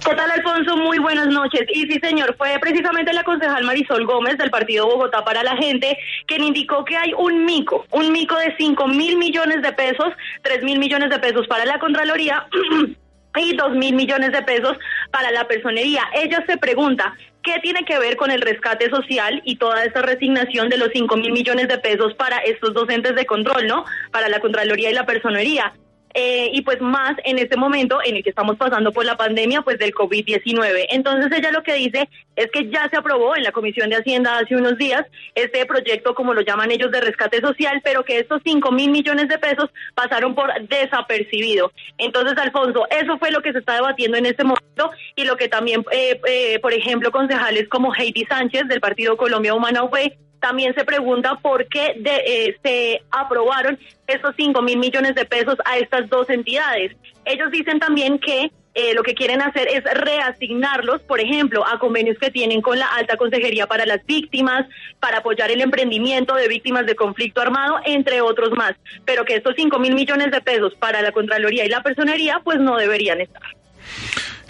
[0.06, 0.78] ¿Qué tal, Alfonso?
[0.78, 1.62] Muy buenas noches.
[1.74, 5.98] Y sí, señor, fue precisamente la concejal Marisol Gómez del Partido Bogotá para la Gente
[6.26, 10.64] quien indicó que hay un mico, un mico de 5 mil millones de pesos, 3
[10.64, 12.46] mil millones de pesos para la Contraloría.
[13.38, 14.78] y dos mil millones de pesos
[15.12, 16.04] para la personería.
[16.14, 20.70] Ella se pregunta, ¿qué tiene que ver con el rescate social y toda esta resignación
[20.70, 23.86] de los cinco mil millones de pesos para estos docentes de control, ¿no?
[24.12, 25.74] Para la Contraloría y la personería.
[26.14, 29.62] Eh, y pues más en este momento en el que estamos pasando por la pandemia
[29.62, 30.88] pues del COVID-19.
[30.90, 34.40] Entonces ella lo que dice es que ya se aprobó en la Comisión de Hacienda
[34.40, 38.42] hace unos días este proyecto, como lo llaman ellos, de rescate social, pero que estos
[38.44, 41.72] cinco mil millones de pesos pasaron por desapercibido.
[41.98, 45.48] Entonces, Alfonso, eso fue lo que se está debatiendo en este momento y lo que
[45.48, 49.96] también, eh, eh, por ejemplo, concejales como Heidi Sánchez del Partido Colombia Humana UP
[50.40, 55.56] también se pregunta por qué de, eh, se aprobaron estos cinco mil millones de pesos
[55.66, 56.96] a estas dos entidades.
[57.26, 62.18] Ellos dicen también que eh, lo que quieren hacer es reasignarlos, por ejemplo, a convenios
[62.18, 64.66] que tienen con la Alta Consejería para las Víctimas,
[65.00, 68.74] para apoyar el emprendimiento de víctimas de conflicto armado, entre otros más.
[69.06, 72.60] Pero que estos cinco mil millones de pesos para la Contraloría y la Personería, pues
[72.60, 73.42] no deberían estar.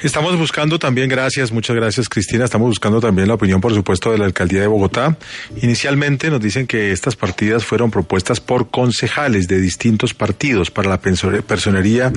[0.02, 4.18] Estamos buscando también, gracias, muchas gracias Cristina, estamos buscando también la opinión, por supuesto, de
[4.18, 5.18] la Alcaldía de Bogotá.
[5.62, 11.02] Inicialmente nos dicen que estas partidas fueron propuestas por concejales de distintos partidos para la
[11.02, 12.14] personería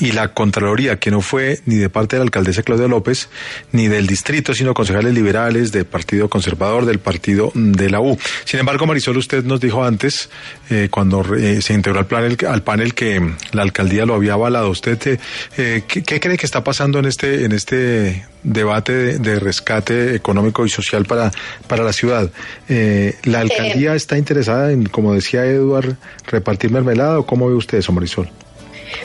[0.00, 3.28] y la Contraloría, que no fue ni de parte de la alcaldesa Claudia López,
[3.72, 8.18] ni del distrito, sino concejales liberales del Partido Conservador, del Partido de la U.
[8.46, 10.30] Sin embargo, Marisol, usted nos dijo antes,
[10.70, 14.70] eh, cuando eh, se integró al panel, al panel que la alcaldía lo había avalado.
[14.70, 15.18] ¿Usted eh,
[15.58, 20.14] eh, ¿qué, qué cree que está pasando en este, en este debate de, de rescate
[20.14, 21.30] económico y social para,
[21.66, 22.30] para la ciudad?
[22.68, 27.78] Eh, ¿La alcaldía está interesada en, como decía Eduard, repartir mermelada o cómo ve usted
[27.78, 28.30] eso, Marisol?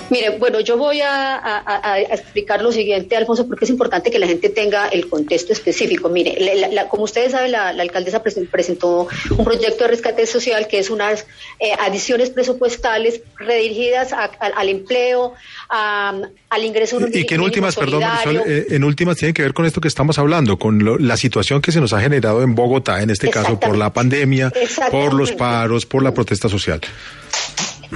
[0.09, 4.11] Mire, bueno, yo voy a, a- a- a explicar lo siguiente, Alfonso, porque es importante
[4.11, 6.09] que la gente tenga el contexto específico.
[6.09, 9.89] Mire, la- la- la- como ustedes saben, la, la alcaldesa presen- presentó un proyecto de
[9.89, 11.25] rescate social que es unas
[11.59, 15.33] eh, adiciones presupuestales redirigidas a- al empleo,
[15.69, 16.13] a-
[16.49, 18.01] al ingreso Y que en últimas, perdón,
[18.33, 21.17] Marisol, eh, en últimas tiene que ver con esto que estamos hablando, con lo- la
[21.17, 24.51] situación que se nos ha generado en Bogotá, en este caso por la pandemia,
[24.91, 26.79] por los paros, por la protesta social.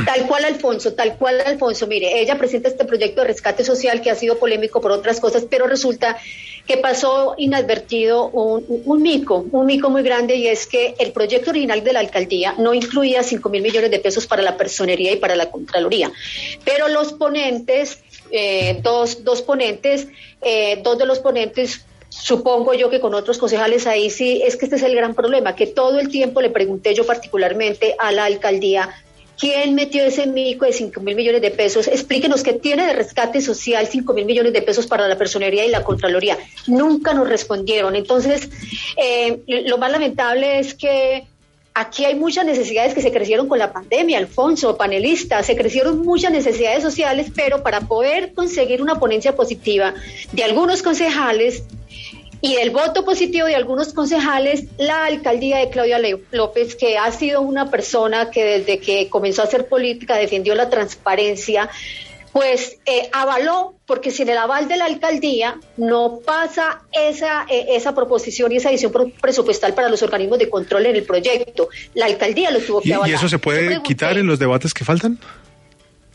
[0.05, 1.88] Tal cual, Alfonso, tal cual, Alfonso.
[1.88, 5.45] Mire, ella presenta este proyecto de rescate social que ha sido polémico por otras cosas,
[5.49, 6.17] pero resulta
[6.65, 11.51] que pasó inadvertido un, un- mico, un mico muy grande, y es que el proyecto
[11.51, 15.15] original de la alcaldía no incluía 5 mil millones de pesos para la personería y
[15.17, 16.12] para la Contraloría.
[16.65, 17.99] Pero los ponentes,
[18.31, 20.07] eh, dos, dos ponentes,
[20.41, 24.65] eh, dos de los ponentes supongo yo que con otros concejales ahí sí, es que
[24.65, 28.25] este es el gran problema, que todo el tiempo le pregunté yo particularmente a la
[28.25, 28.89] alcaldía
[29.39, 31.88] ¿Quién metió ese mico de 5 mil millones de pesos?
[31.88, 35.69] Explíquenos qué tiene de rescate social 5 mil millones de pesos para la personería y
[35.69, 36.38] la Contraloría.
[36.65, 37.95] Nunca nos respondieron.
[37.95, 38.50] Entonces,
[38.97, 41.27] eh, lo más lamentable es que
[41.75, 46.31] aquí hay muchas necesidades que se crecieron con la pandemia, Alfonso, panelista, se crecieron muchas
[46.31, 49.94] necesidades sociales, pero para poder conseguir una ponencia positiva
[50.31, 51.63] de algunos concejales,
[52.42, 56.00] y el voto positivo de algunos concejales, la alcaldía de Claudia
[56.31, 60.69] López, que ha sido una persona que desde que comenzó a hacer política defendió la
[60.69, 61.69] transparencia,
[62.31, 67.96] pues eh, avaló, porque sin el aval de la alcaldía no pasa esa, eh, esa
[67.96, 71.69] proposición y esa edición presupuestal para los organismos de control en el proyecto.
[71.96, 73.10] La alcaldía lo tuvo que avalar.
[73.10, 75.17] ¿Y eso se puede quitar en los debates que faltan?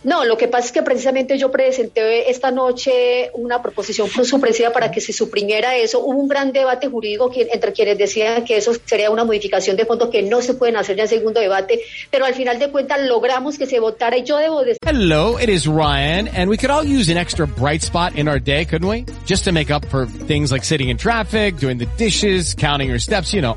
[0.04, 4.90] No, lo que pasa es que precisamente yo presenté esta noche una proposición supresiva para
[4.90, 6.00] que se suprimiera eso.
[6.00, 10.10] Hubo un gran debate jurídico entre quienes decían que eso sería una modificación de fondo
[10.10, 11.80] que no se pueden hacer en segundo debate,
[12.10, 14.78] pero al final de cuentas logramos que se votara y yo debo decir.
[14.84, 18.40] Hello, it is Ryan, and we could all use an extra bright spot in our
[18.40, 19.04] day, couldn't we?
[19.26, 22.98] Just to make up for things like sitting in traffic, doing the dishes, counting your
[22.98, 23.56] steps, you know,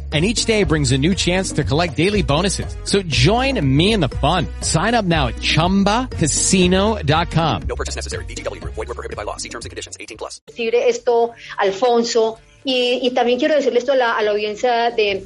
[0.11, 2.75] and each day brings a new chance to collect daily bonuses.
[2.83, 4.47] So join me in the fun.
[4.59, 7.61] Sign up now at ChumbaCasino.com.
[7.61, 8.25] No purchase necessary.
[8.25, 8.73] VGW Group.
[8.73, 9.37] Void were prohibited by law.
[9.37, 9.95] See terms and conditions.
[9.97, 10.41] 18 plus.
[10.57, 15.25] Esto, Alfonso, y, y también quiero decirle esto a la, a la audiencia de,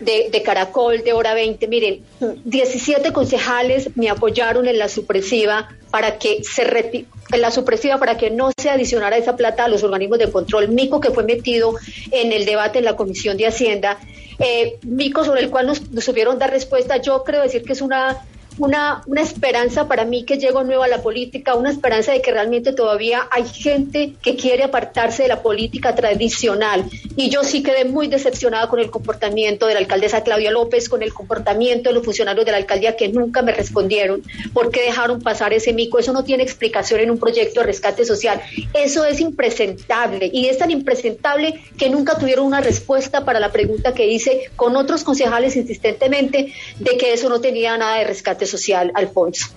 [0.00, 1.68] de, de, Caracol de Hora 20.
[1.68, 2.04] Miren,
[2.44, 8.16] 17 concejales me apoyaron en la supresiva para que se retire en la supresiva para
[8.16, 10.68] que no se adicionara esa plata a los organismos de control.
[10.68, 11.74] Mico que fue metido
[12.10, 13.98] en el debate en la Comisión de Hacienda
[14.38, 16.96] eh, Mico, sobre el cual nos, nos supieron dar respuesta.
[16.98, 18.18] Yo creo decir que es una
[18.58, 22.32] una, una esperanza para mí que llego nuevo a la política, una esperanza de que
[22.32, 26.84] realmente todavía hay gente que quiere apartarse de la política tradicional.
[27.16, 31.02] Y yo sí quedé muy decepcionada con el comportamiento de la alcaldesa Claudia López, con
[31.02, 34.22] el comportamiento de los funcionarios de la alcaldía que nunca me respondieron
[34.52, 35.98] por qué dejaron pasar ese mico.
[35.98, 38.40] Eso no tiene explicación en un proyecto de rescate social.
[38.74, 43.94] Eso es impresentable y es tan impresentable que nunca tuvieron una respuesta para la pregunta
[43.94, 48.92] que hice con otros concejales insistentemente de que eso no tenía nada de rescate social,
[48.94, 49.48] Alfonso.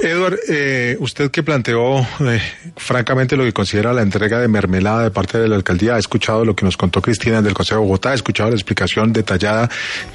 [0.00, 2.40] Edward, eh, usted que planteó eh,
[2.76, 6.44] francamente lo que considera la entrega de mermelada de parte de la alcaldía, ha escuchado
[6.44, 9.68] lo que nos contó Cristina del Consejo de Bogotá, ha escuchado la explicación detallada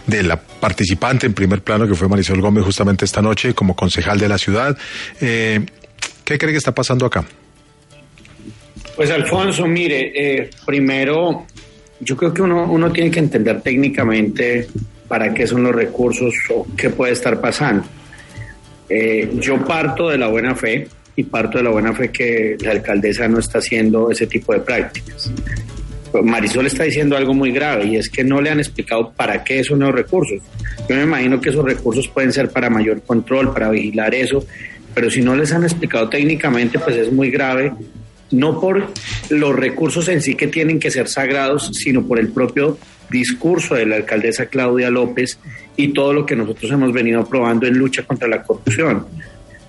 [0.07, 4.19] de la participante en primer plano que fue Marisol Gómez justamente esta noche como concejal
[4.19, 4.75] de la ciudad.
[5.21, 5.63] Eh,
[6.23, 7.23] ¿Qué cree que está pasando acá?
[8.95, 11.45] Pues Alfonso, mire, primero
[11.99, 14.67] yo creo que uno, uno tiene que entender técnicamente
[15.07, 17.83] para qué son los recursos o qué puede estar pasando.
[18.89, 22.71] Eh, yo parto de la buena fe y parto de la buena fe que la
[22.71, 25.31] alcaldesa no está haciendo ese tipo de prácticas.
[26.23, 29.63] Marisol está diciendo algo muy grave y es que no le han explicado para qué
[29.63, 30.39] son los recursos.
[30.87, 34.45] Yo me imagino que esos recursos pueden ser para mayor control, para vigilar eso,
[34.93, 37.73] pero si no les han explicado técnicamente, pues es muy grave,
[38.31, 38.87] no por
[39.29, 42.77] los recursos en sí que tienen que ser sagrados, sino por el propio
[43.09, 45.39] discurso de la alcaldesa Claudia López
[45.75, 49.05] y todo lo que nosotros hemos venido aprobando en lucha contra la corrupción.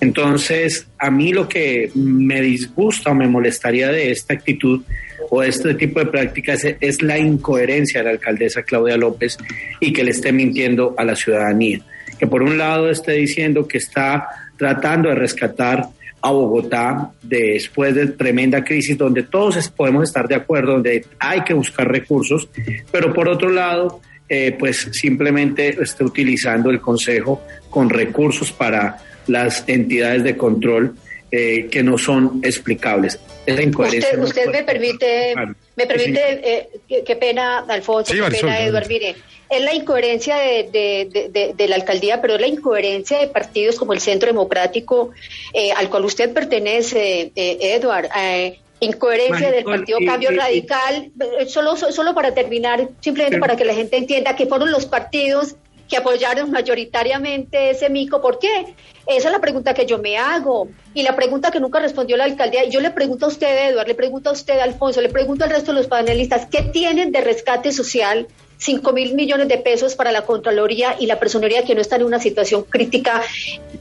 [0.01, 4.83] Entonces, a mí lo que me disgusta o me molestaría de esta actitud
[5.31, 9.37] o este tipo de prácticas es, la incoherencia de la alcaldesa Claudia López
[9.81, 11.81] y que le esté mintiendo a la ciudadanía.
[12.19, 15.85] Que por un lado esté diciendo que está tratando de rescatar
[16.21, 21.55] a Bogotá después de tremenda crisis donde todos podemos estar de acuerdo, donde hay que
[21.55, 22.49] buscar recursos,
[22.91, 29.65] pero por otro lado, eh, pues simplemente está utilizando el Consejo con recursos para las
[29.69, 30.95] entidades de control
[31.31, 33.19] eh, que no son explicables.
[33.47, 34.11] Esa incoherencia.
[34.19, 35.35] Usted, usted me permite,
[35.77, 36.69] me permite, eh,
[37.07, 39.15] qué, pena, Alfonso, qué pena, Eduardo, mire
[39.51, 44.01] es la incoherencia de, de, la alcaldía, pero es la incoherencia de partidos como el
[44.01, 45.11] Centro Democrático,
[45.53, 48.09] eh, al cual usted pertenece, eh, Edward.
[48.17, 53.65] Eh, incoherencia del Partido Cambio Radical, eh, solo, solo para terminar, simplemente Pero- para que
[53.65, 55.57] la gente entienda que fueron los partidos
[55.89, 58.21] que apoyaron mayoritariamente ese mico.
[58.21, 58.75] ¿Por qué?
[59.07, 60.69] Esa es la pregunta que yo me hago.
[60.93, 62.65] Y la pregunta que nunca respondió la alcaldía.
[62.65, 65.51] Y yo le pregunto a usted, Eduardo, le pregunto a usted, Alfonso, le pregunto al
[65.51, 68.29] resto de los panelistas, ¿qué tienen de rescate social?
[68.59, 72.07] 5 mil millones de pesos para la Contraloría y la Personería que no están en
[72.07, 73.23] una situación crítica.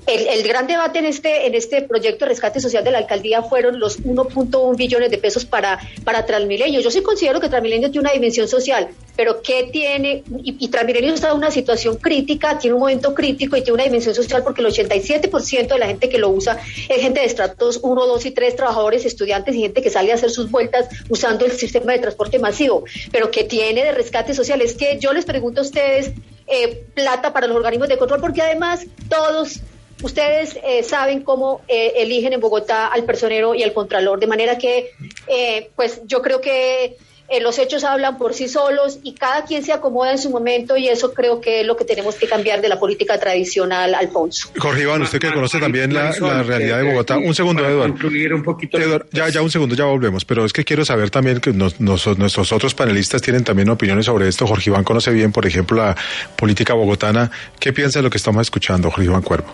[0.06, 3.80] El, gran debate en este, en este proyecto de rescate social de la alcaldía fueron
[3.80, 6.80] los 1.1 billones de pesos para, para Transmilenio.
[6.80, 10.24] Yo sí considero que Transmilenio tiene una dimensión social, pero ¿qué tiene?
[10.44, 13.84] Y, y Transmilenio está en una situación crítica, tiene un momento crítico y tiene una
[13.84, 16.58] dimensión social porque el 87% de la gente que lo usa
[16.88, 20.16] es gente de estratos 1, 2 y 3, trabajadores, estudiantes y gente que sale a
[20.16, 22.86] hacer sus vueltas usando el sistema de transporte masivo.
[23.12, 24.62] Pero ¿qué tiene de rescate social?
[24.68, 26.12] Es que yo les pregunto a ustedes,
[26.46, 29.62] eh, plata para los organismos de control, porque además todos
[30.04, 34.58] ustedes eh, saben cómo eh, eligen en Bogotá al personero y al contralor, de manera
[34.58, 34.92] que,
[35.28, 36.98] eh, pues yo creo que
[37.30, 40.78] eh, los hechos hablan por sí solos y cada quien se acomoda en su momento
[40.78, 44.50] y eso creo que es lo que tenemos que cambiar de la política tradicional, Alfonso.
[44.58, 46.12] Jorge Iván, usted que conoce también la,
[46.44, 47.18] realidad de Bogotá.
[47.18, 47.94] Un segundo, Eduardo.
[47.94, 48.78] concluir un poquito.
[48.78, 50.24] Eduardo, ya, ya un segundo, ya volvemos.
[50.26, 54.06] Pero es que quiero saber también que nos- nos- nuestros otros panelistas tienen también opiniones
[54.06, 54.48] sobre esto.
[54.48, 55.96] Jorge Iván conoce bien, por ejemplo, la
[56.38, 57.30] política bogotana.
[57.60, 59.48] ¿Qué piensa de lo que estamos escuchando, Jorge Iván Cuervo?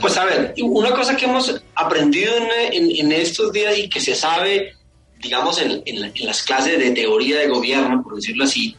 [0.00, 4.00] Pues a ver, una cosa que hemos aprendido en, en- en estos días y que
[4.00, 4.74] se sabe,
[5.20, 8.76] digamos, en, en en las clases de teoría de gobierno, por decirlo así,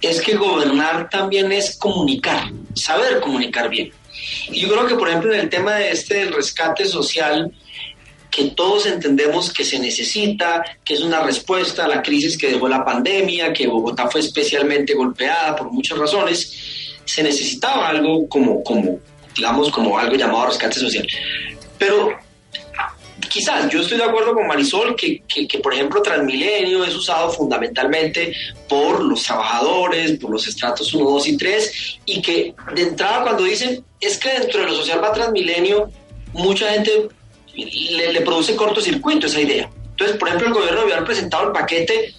[0.00, 3.90] es que gobernar también es comunicar, saber comunicar bien.
[4.50, 7.52] Y yo creo que, por ejemplo, en el tema de este del rescate social,
[8.30, 12.68] que todos entendemos que se necesita, que es una respuesta a la crisis que dejó
[12.68, 18.98] la pandemia, que Bogotá fue especialmente golpeada por muchas razones, se necesitaba algo como, como
[19.34, 21.06] digamos, como algo llamado rescate social.
[21.78, 22.18] Pero
[23.28, 28.34] quizás yo estoy de acuerdo con Marisol que, que, por ejemplo, Transmilenio es usado fundamentalmente
[28.68, 33.44] por los trabajadores, por los estratos 1, 2 y 3, y que de entrada cuando
[33.44, 35.90] dicen es que dentro de lo social va Transmilenio,
[36.32, 37.08] mucha gente
[37.54, 39.70] le, le produce cortocircuito esa idea.
[39.90, 42.14] Entonces, por ejemplo, el gobierno haber presentado el paquete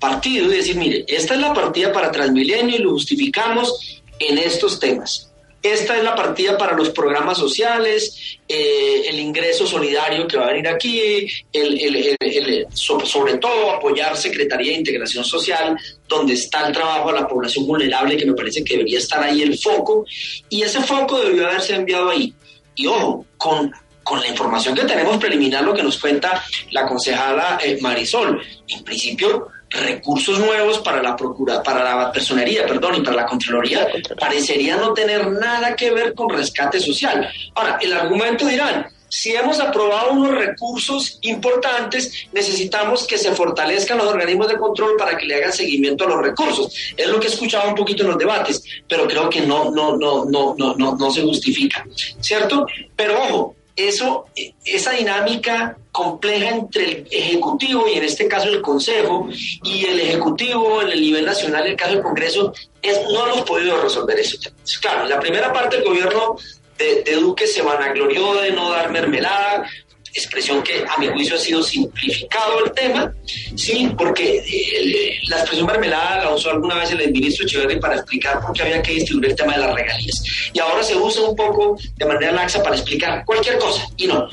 [0.00, 4.80] partido y decir, mire, esta es la partida para Transmilenio y lo justificamos en estos
[4.80, 5.29] temas.
[5.62, 10.52] Esta es la partida para los programas sociales, eh, el ingreso solidario que va a
[10.52, 15.76] venir aquí, el, sobre todo apoyar Secretaría de Integración Social,
[16.08, 19.42] donde está el trabajo a la población vulnerable, que me parece que debería estar ahí
[19.42, 20.06] el foco,
[20.48, 22.32] y ese foco debió haberse enviado ahí.
[22.74, 23.70] Y ojo, con,
[24.02, 28.82] con la información que tenemos preliminar, lo que nos cuenta la concejala eh, Marisol, en
[28.82, 33.86] principio recursos nuevos para la procura, para la personería, perdón, y para la contraloría,
[34.18, 37.30] parecería no tener nada que ver con rescate social.
[37.54, 44.06] Ahora, el argumento dirán, si hemos aprobado unos recursos importantes, necesitamos que se fortalezcan los
[44.06, 46.72] organismos de control para que le hagan seguimiento a los recursos.
[46.96, 49.96] Es lo que he escuchado un poquito en los debates, pero creo que no, no,
[49.96, 51.84] no, no, no, no, no se justifica,
[52.20, 52.66] ¿cierto?
[52.94, 53.56] Pero ojo,
[53.88, 54.26] eso,
[54.64, 59.28] esa dinámica compleja entre el Ejecutivo y en este caso el Consejo
[59.62, 62.52] y el Ejecutivo en el nivel nacional, en el caso del Congreso,
[62.82, 64.38] es, no hemos podido resolver eso.
[64.80, 66.36] Claro, la primera parte el gobierno
[66.78, 69.68] de, de Duque se vanaglorió de no dar mermelada,
[70.14, 73.12] expresión que a mi juicio ha sido simplificado el tema,
[73.56, 78.40] sí, porque eh, la expresión mermelada la usó alguna vez el ministro Echeverri para explicar
[78.40, 80.50] por qué había que distribuir el tema de las regalías.
[80.52, 83.86] Y ahora se usa un poco de manera laxa para explicar cualquier cosa.
[83.96, 84.28] Y no,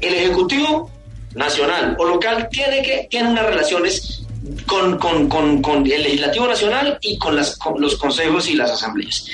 [0.00, 0.90] el Ejecutivo
[1.34, 4.25] nacional o local tiene que tiene unas relaciones
[4.66, 8.70] con, con, con, con, el legislativo nacional y con, las, con los consejos y las
[8.70, 9.26] asambleas.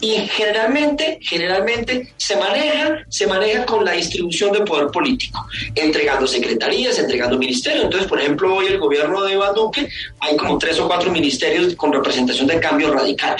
[0.00, 6.98] Y generalmente, generalmente se maneja, se maneja con la distribución de poder político, entregando secretarías,
[6.98, 7.84] entregando ministerios.
[7.84, 9.88] Entonces, por ejemplo, hoy el gobierno de Iván Duque
[10.20, 13.36] hay como tres o cuatro ministerios con representación de cambio radical.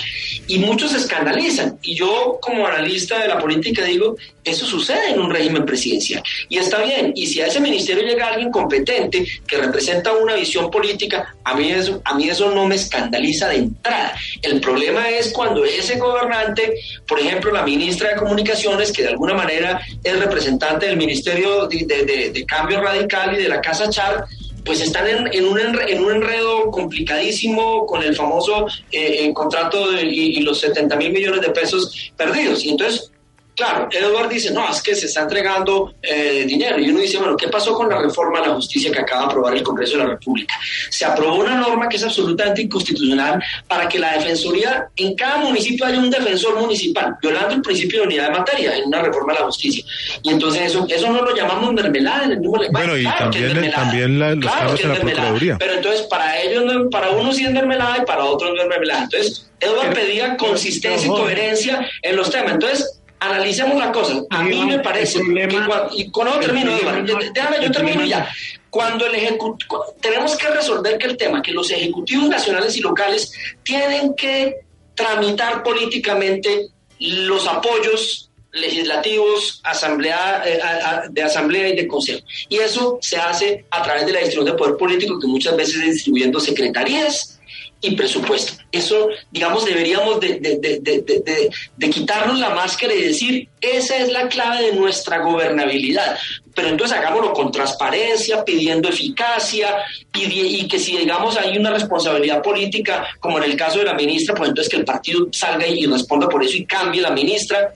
[0.47, 1.79] Y muchos se escandalizan.
[1.83, 6.23] Y yo, como analista de la política, digo, eso sucede en un régimen presidencial.
[6.49, 7.12] Y está bien.
[7.14, 11.11] Y si a ese ministerio llega alguien competente que representa una visión política,
[11.44, 14.14] a mí eso, a mí no me escandaliza de entrada.
[14.42, 16.74] El problema es cuando ese gobernante,
[17.06, 22.44] por ejemplo, la ministra de Comunicaciones, que de alguna manera es representante del Ministerio de,
[22.46, 24.24] Cambio Radical y de la Casa Char,
[24.64, 29.90] pues están en, en, un, enredo, en un enredo complicadísimo con el famoso eh, contrato
[29.90, 32.64] de, y, y, los 70 mil millones de pesos perdidos.
[32.64, 33.11] Y entonces
[33.55, 36.78] Claro, Edward dice, no, es que se está entregando eh, dinero.
[36.80, 39.26] Y uno dice, bueno, ¿qué pasó con la reforma a la justicia que acaba de
[39.26, 40.55] aprobar el Congreso de la República?
[40.88, 45.84] Se aprobó una norma que es absolutamente inconstitucional para que la Defensoría, en cada municipio
[45.84, 49.40] haya un defensor municipal, violando el principio de unidad de materia en una reforma a
[49.40, 49.84] la justicia.
[50.22, 52.86] Y entonces eso, eso no lo llamamos mermelada en el mismo lenguaje.
[52.86, 55.00] Bueno, y Claro también, la- los Claro cargos que en la.
[55.00, 55.57] Procuraduría.
[55.59, 58.68] Pero entonces para ellos, no- para uno sí es mermelada y para otros no es
[58.68, 59.03] mermelada.
[59.05, 62.53] Entonces, Edward pedía consistencia y coherencia en los temas.
[62.55, 64.14] Entonces, analicemos la cosa.
[64.31, 65.25] A mí me parece que
[65.66, 67.33] cua- y con eso termino, Edward.
[67.33, 68.29] Déjame, yo termino ya.
[68.70, 73.33] Cuando el ejecutivo, tenemos que resolver que el tema, que los ejecutivos nacionales y locales
[73.62, 74.57] tienen que
[74.95, 76.68] tramitar políticamente
[76.99, 82.20] los apoyos legislativos, asamblea, eh, a- a- de asamblea y de consejo.
[82.49, 85.77] Y eso se hace a través de la distribución de poder político, que muchas veces
[85.77, 87.39] es distribuyendo secretarías
[87.83, 88.55] y presupuesto.
[88.70, 94.28] Eso, digamos, deberíamos de, de- de- de- quitarnos la máscara y decir, esa es la
[94.28, 96.16] clave de nuestra gobernabilidad.
[96.55, 99.76] Pero entonces hagámoslo con transparencia, pidiendo eficacia
[100.14, 104.35] y, que si, digamos, hay una responsabilidad política, como en el caso de la ministra,
[104.35, 107.72] pues entonces que el partido salga y responda por eso y cambie la ministra.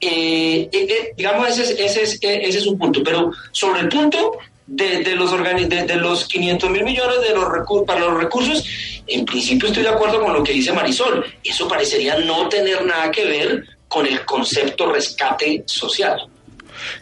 [0.00, 3.02] Eh, eh, eh, digamos, ese es, ese, es, ese es un punto.
[3.02, 4.32] Pero sobre el punto
[4.66, 7.46] de, de los, de, los 500 mil millones de los
[7.86, 8.64] para los recursos,
[9.06, 11.24] en principio estoy de acuerdo con lo que dice Marisol.
[11.42, 16.28] Eso parecería no tener nada que ver con el concepto rescate social.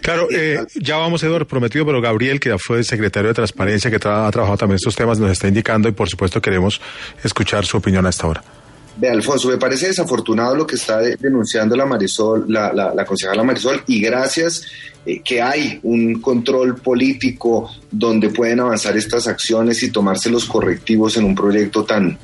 [0.01, 3.97] Claro, eh, ya vamos, Eduardo, prometido, pero Gabriel, que ya fue secretario de Transparencia, que
[3.97, 6.81] ha trabajado también estos temas, nos está indicando y por supuesto queremos
[7.23, 8.45] escuchar su opinión a esta hora.
[8.97, 13.05] Ve, Alfonso, me parece desafortunado lo que está de- denunciando la Marisol, la, la, la
[13.05, 14.63] concejala Marisol, y gracias
[15.05, 21.17] eh, que hay un control político donde pueden avanzar estas acciones y tomarse los correctivos
[21.17, 22.17] en un proyecto tan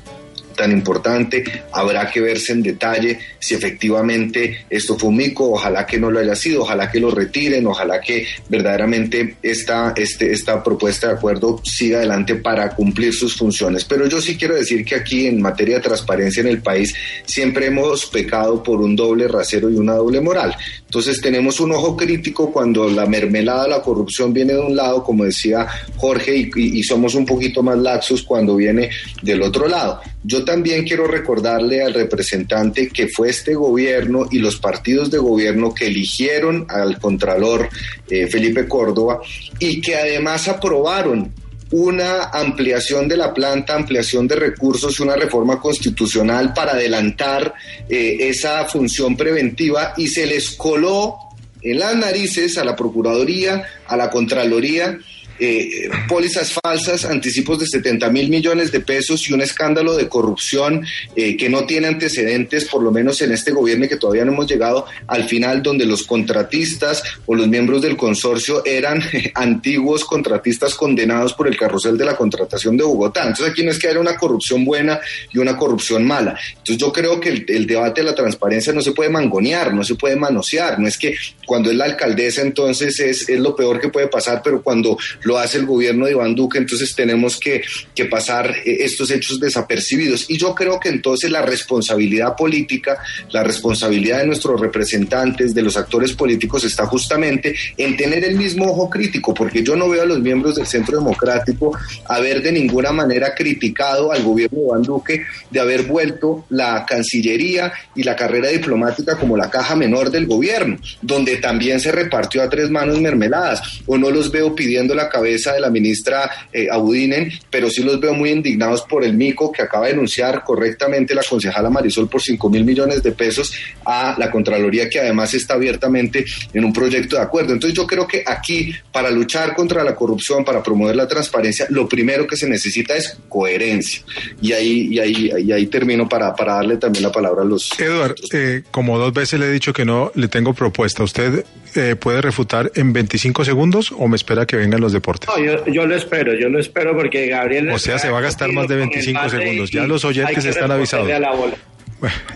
[0.61, 5.97] tan importante, habrá que verse en detalle si efectivamente esto fue un mico, ojalá que
[5.97, 11.07] no lo haya sido, ojalá que lo retiren, ojalá que verdaderamente esta, este, esta propuesta
[11.07, 13.85] de acuerdo siga adelante para cumplir sus funciones.
[13.85, 16.93] Pero yo sí quiero decir que aquí en materia de transparencia en el país
[17.25, 20.55] siempre hemos pecado por un doble rasero y una doble moral.
[20.85, 25.23] Entonces tenemos un ojo crítico cuando la mermelada, la corrupción viene de un lado, como
[25.23, 25.65] decía
[25.97, 28.89] Jorge, y, somos un poquito más laxos cuando viene
[29.21, 30.01] del otro lado.
[30.23, 35.73] Yo también quiero recordarle al representante que fue este gobierno y los partidos de gobierno
[35.73, 37.69] que eligieron al contralor
[38.09, 39.19] eh, Felipe Córdoba
[39.57, 41.33] y que además aprobaron
[41.71, 47.53] una ampliación de la planta, ampliación de recursos y una reforma constitucional para adelantar
[47.89, 51.17] eh, esa función preventiva y se les coló
[51.61, 54.97] en las narices a la Procuraduría, a la Contraloría,
[55.43, 60.85] eh, pólizas falsas, anticipos de 70 mil millones de pesos y un escándalo de corrupción
[61.15, 64.33] eh, que no tiene antecedentes, por lo menos en este gobierno y que todavía no
[64.33, 69.01] hemos llegado al final donde los contratistas o los miembros del consorcio eran
[69.33, 73.21] antiguos contratistas condenados por el carrusel de la contratación de Bogotá.
[73.21, 74.99] Entonces aquí no es que haya una corrupción buena
[75.33, 76.37] y una corrupción mala.
[76.49, 79.83] Entonces yo creo que el, el debate de la transparencia no se puede mangonear, no
[79.83, 81.15] se puede manosear, no es que
[81.47, 85.30] cuando es la alcaldesa entonces es, es lo peor que puede pasar, pero cuando lo
[85.37, 87.61] hace el gobierno de Iván Duque, entonces tenemos que,
[87.95, 90.29] que pasar eh, estos hechos desapercibidos.
[90.29, 92.97] Y yo creo que entonces la responsabilidad política,
[93.31, 98.65] la responsabilidad de nuestros representantes, de los actores políticos, está justamente en tener el mismo
[98.71, 102.91] ojo crítico, porque yo no veo a los miembros del Centro Democrático haber de ninguna
[102.91, 108.49] manera criticado al gobierno de Iván Duque de haber vuelto la Cancillería y la carrera
[108.49, 113.81] diplomática como la caja menor del gobierno, donde también se repartió a tres manos mermeladas,
[113.85, 117.99] o no los veo pidiendo la cabeza de la ministra eh, Abudinen, pero sí los
[117.99, 122.21] veo muy indignados por el mico que acaba de denunciar correctamente la concejala Marisol por
[122.21, 123.53] 5 mil millones de pesos
[123.85, 127.53] a la Contraloría, que además está abiertamente en un proyecto de acuerdo.
[127.53, 131.87] Entonces yo creo que aquí, para luchar contra la corrupción, para promover la transparencia, lo
[131.87, 134.03] primero que se necesita es coherencia.
[134.41, 137.69] Y ahí, y ahí, y ahí termino para, para darle también la palabra a los...
[137.79, 141.03] Edward, eh, como dos veces le he dicho que no, le tengo propuesta.
[141.03, 141.45] ¿Usted
[141.75, 145.29] eh, puede refutar en 25 segundos o me espera que vengan los deportes?
[145.29, 147.69] No, yo, yo lo espero, yo lo espero porque Gabriel...
[147.71, 149.71] O sea, se va a gastar más de 25 segundos.
[149.71, 151.09] Ya los oyentes están avisados.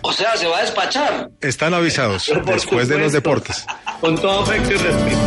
[0.02, 1.30] O sea, se va a despachar.
[1.42, 3.66] Están avisados después de los deportes.
[4.02, 5.18] Con todo afecto y respeto.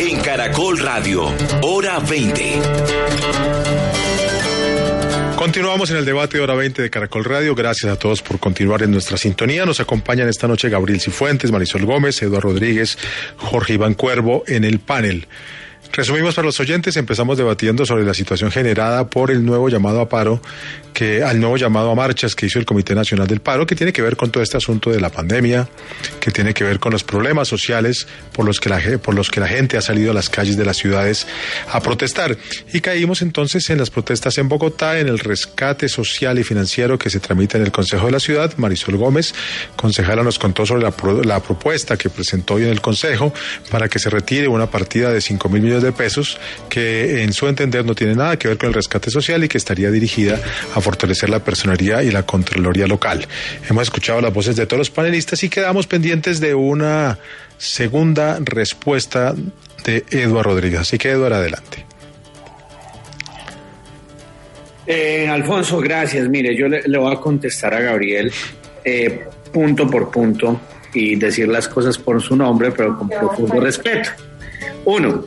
[0.00, 2.89] En Caracol Radio, hora 20.
[5.50, 7.56] Continuamos en el debate de hora 20 de Caracol Radio.
[7.56, 9.66] Gracias a todos por continuar en nuestra sintonía.
[9.66, 12.96] Nos acompañan esta noche Gabriel Cifuentes, Marisol Gómez, Eduardo Rodríguez,
[13.36, 15.26] Jorge Iván Cuervo en el panel.
[15.92, 20.08] Resumimos para los oyentes, empezamos debatiendo sobre la situación generada por el nuevo llamado a
[20.08, 20.40] paro,
[20.94, 23.92] que al nuevo llamado a marchas que hizo el Comité Nacional del Paro, que tiene
[23.92, 25.68] que ver con todo este asunto de la pandemia,
[26.20, 29.40] que tiene que ver con los problemas sociales por los que la, por los que
[29.40, 31.26] la gente ha salido a las calles de las ciudades
[31.72, 32.36] a protestar.
[32.72, 37.10] Y caímos entonces en las protestas en Bogotá, en el rescate social y financiero que
[37.10, 38.56] se tramita en el Consejo de la Ciudad.
[38.58, 39.34] Marisol Gómez,
[39.74, 43.34] concejala, nos contó sobre la, la propuesta que presentó hoy en el Consejo
[43.70, 47.48] para que se retire una partida de 5 mil millones de pesos que en su
[47.48, 50.40] entender no tiene nada que ver con el rescate social y que estaría dirigida
[50.74, 53.26] a fortalecer la personería y la Contraloría local.
[53.68, 57.18] Hemos escuchado las voces de todos los panelistas y quedamos pendientes de una
[57.58, 59.34] segunda respuesta
[59.84, 60.80] de Eduardo Rodríguez.
[60.80, 61.84] Así que Eduardo, adelante.
[64.86, 66.28] Eh, Alfonso, gracias.
[66.28, 68.32] Mire, yo le, voy a contestar a Gabriel
[68.84, 70.60] eh, punto por punto
[70.92, 74.10] y decir las cosas por su nombre, pero con profundo respeto.
[74.84, 75.24] Uno,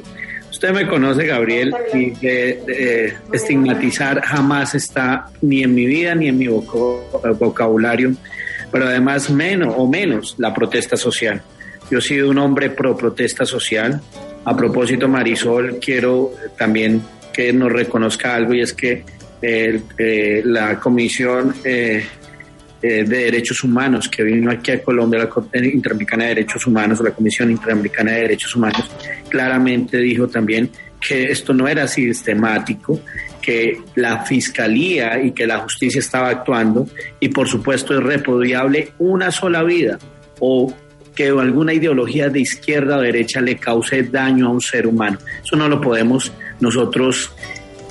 [0.64, 6.30] usted me conoce, Gabriel, y de, de, estigmatizar jamás está ni en mi vida ni
[6.30, 8.14] en mi vocabulario,
[8.72, 11.42] pero además menos o menos la protesta social.
[11.92, 14.00] Yo he sido un hombre pro protesta social.
[14.46, 17.02] A propósito, Marisol, quiero también
[17.34, 19.04] que nos reconozca algo y es que
[19.42, 22.06] eh, eh, la Comisión eh,
[22.90, 27.04] de Derechos Humanos que vino aquí a Colombia, la Corte Interamericana de Derechos Humanos, o
[27.04, 28.92] la Comisión Interamericana de Derechos Humanos,
[29.30, 30.70] claramente dijo también
[31.00, 33.00] que esto no era sistemático,
[33.42, 36.88] que la Fiscalía y que la justicia estaba actuando
[37.20, 40.00] y por supuesto es repudiable una sola vida
[40.40, 40.74] o
[41.16, 45.20] que alguna ideología de izquierda o derecha le cause daño a un ser humano.
[45.44, 47.32] Eso no lo podemos nosotros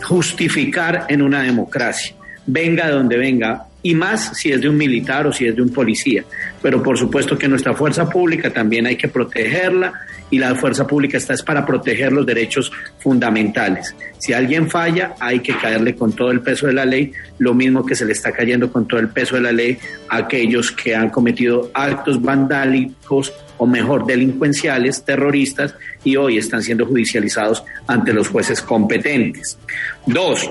[0.02, 2.14] justificar en una democracia,
[2.46, 5.62] venga de donde venga, y más si es de un militar o si es de
[5.62, 6.24] un policía.
[6.60, 9.92] Pero por supuesto que nuestra fuerza pública también hay que protegerla
[10.30, 13.94] y la fuerza pública está es para proteger los derechos fundamentales.
[14.18, 17.84] Si alguien falla, hay que caerle con todo el peso de la ley, lo mismo
[17.84, 19.76] que se le está cayendo con todo el peso de la ley
[20.08, 26.86] a aquellos que han cometido actos vandálicos o mejor delincuenciales, terroristas, y hoy están siendo
[26.86, 29.58] judicializados ante los jueces competentes.
[30.06, 30.50] Dos,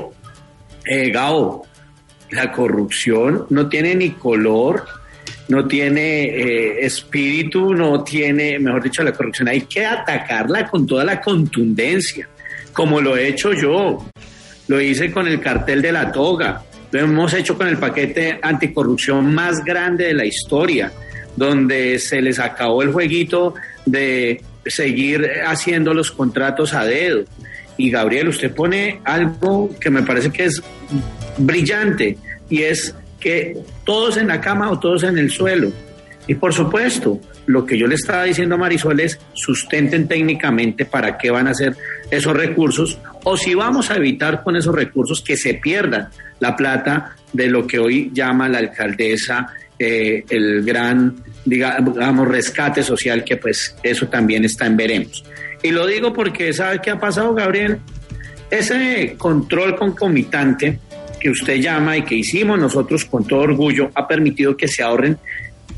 [0.85, 1.65] eh, Gao,
[2.31, 4.85] la corrupción no tiene ni color,
[5.49, 9.49] no tiene eh, espíritu, no tiene, mejor dicho, la corrupción.
[9.49, 12.27] Hay que atacarla con toda la contundencia,
[12.73, 14.05] como lo he hecho yo,
[14.67, 19.33] lo hice con el cartel de la toga, lo hemos hecho con el paquete anticorrupción
[19.33, 20.91] más grande de la historia,
[21.35, 23.53] donde se les acabó el jueguito
[23.85, 27.23] de seguir haciendo los contratos a dedo.
[27.81, 30.61] Y Gabriel, usted pone algo que me parece que es
[31.39, 32.15] brillante
[32.47, 35.71] y es que todos en la cama o todos en el suelo.
[36.27, 41.17] Y por supuesto, lo que yo le estaba diciendo a Marisol es sustenten técnicamente para
[41.17, 41.75] qué van a hacer
[42.11, 47.15] esos recursos o si vamos a evitar con esos recursos que se pierda la plata
[47.33, 53.75] de lo que hoy llama la alcaldesa eh, el gran, digamos, rescate social, que pues
[53.81, 55.23] eso también está en veremos.
[55.63, 57.79] Y lo digo porque, ¿sabe qué ha pasado, Gabriel?
[58.49, 60.79] Ese control concomitante
[61.19, 65.17] que usted llama y que hicimos nosotros con todo orgullo ha permitido que se ahorren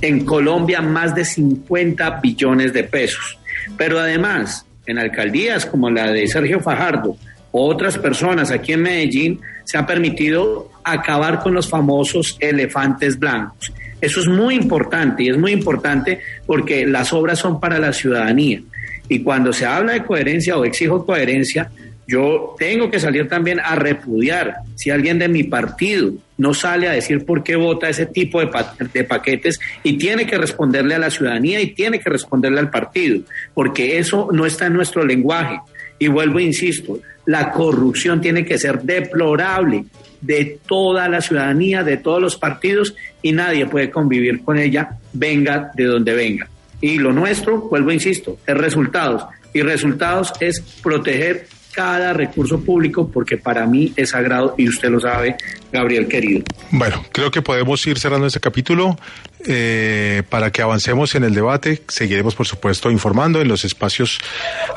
[0.02, 3.38] en Colombia más de 50 billones de pesos.
[3.78, 7.18] Pero además, en alcaldías como la de Sergio Fajardo,
[7.52, 13.72] otras personas aquí en Medellín, se ha permitido acabar con los famosos elefantes blancos.
[14.02, 18.62] Eso es muy importante y es muy importante porque las obras son para la ciudadanía.
[19.10, 21.70] Y cuando se habla de coherencia o exijo coherencia,
[22.08, 26.92] yo tengo que salir también a repudiar si alguien de mi partido no sale a
[26.92, 31.00] decir por qué vota ese tipo de, pa de, paquetes y tiene que responderle a
[31.00, 33.22] la ciudadanía y tiene que responderle al partido,
[33.54, 35.60] porque eso no está en nuestro lenguaje.
[36.00, 39.86] Y vuelvo, insisto, la corrupción tiene que ser deplorable
[40.20, 45.72] de toda la ciudadanía, de todos los partidos, y nadie puede convivir con ella, venga
[45.76, 46.50] de donde venga.
[46.84, 49.24] Y lo nuestro, vuelvo, e insisto, es resultados.
[49.54, 55.00] Y resultados es proteger cada recurso público porque para mí es sagrado y usted lo
[55.00, 55.38] sabe,
[55.72, 56.44] Gabriel querido.
[56.72, 58.98] Bueno, creo que podemos ir cerrando este capítulo.
[59.46, 64.20] Eh, para que avancemos en el debate, seguiremos por supuesto informando en los espacios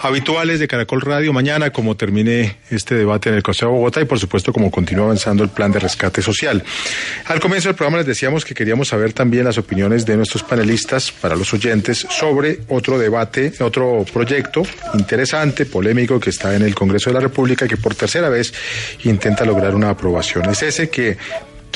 [0.00, 4.06] habituales de Caracol Radio mañana, como termine este debate en el Consejo de Bogotá y
[4.06, 6.64] por supuesto como continúa avanzando el plan de rescate social.
[7.26, 11.12] Al comienzo del programa les decíamos que queríamos saber también las opiniones de nuestros panelistas
[11.12, 14.62] para los oyentes sobre otro debate, otro proyecto
[14.94, 18.52] interesante, polémico que está en el Congreso de la República que por tercera vez
[19.04, 20.50] intenta lograr una aprobación.
[20.50, 21.16] Es ese que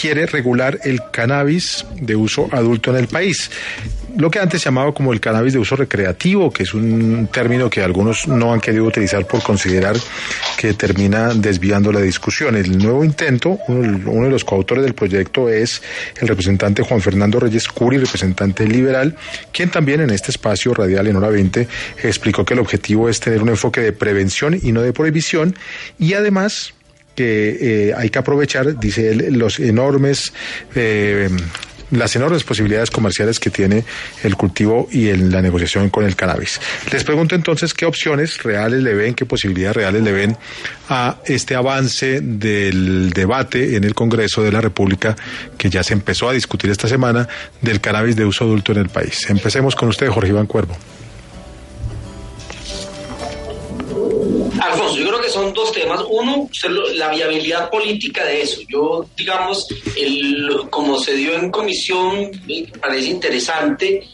[0.01, 3.51] quiere regular el cannabis de uso adulto en el país.
[4.17, 7.71] lo que antes se llamaba como el cannabis de uso recreativo, que es un término
[7.71, 9.97] que algunos no han querido utilizar por considerar
[10.57, 12.57] que termina desviando la discusión.
[12.57, 15.81] El nuevo intento, uno, de los coautores del proyecto es
[16.21, 19.15] el representante Juan Fernando Reyes Curi, representante liberal,
[19.53, 21.69] quien también en este espacio radial en hora 20
[22.03, 25.55] explicó que el objetivo es tener un enfoque de prevención y no de prohibición
[25.99, 26.75] y además
[27.21, 30.33] que eh, hay que aprovechar, dice él, los enormes
[30.75, 31.29] eh,
[31.91, 33.85] las enormes posibilidades comerciales que tiene
[34.23, 36.59] el cultivo y en la negociación con el cannabis.
[36.91, 40.37] Les pregunto entonces qué opciones reales le ven, qué posibilidades reales le ven
[40.89, 45.15] a este avance del debate en el Congreso de la República
[45.59, 47.29] que ya se empezó a discutir esta semana
[47.61, 49.29] del cannabis de uso adulto en el país.
[49.29, 50.75] Empecemos con usted, Jorge Iván Cuervo.
[54.61, 56.01] Alfonso, yo creo que son dos temas.
[56.09, 56.49] Uno,
[56.95, 58.61] la viabilidad política de eso.
[58.69, 62.31] Yo, digamos, el, como se dio en comisión,
[62.81, 64.07] parece interesante,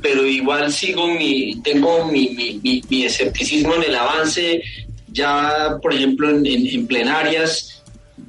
[0.00, 4.62] pero igual sigo mi, tengo mi, mi, mi escepticismo en el avance.
[5.08, 7.82] Ya, por ejemplo, en, en plenarias,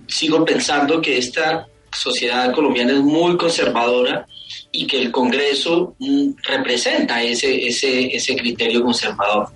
[0.08, 4.28] sigo pensando que esta sociedad colombiana es muy conservadora
[4.72, 9.50] y que el Congreso mm, representa ese, ese, ese criterio conservador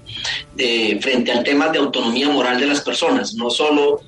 [0.58, 4.02] eh, frente al tema de autonomía moral de las personas, no solo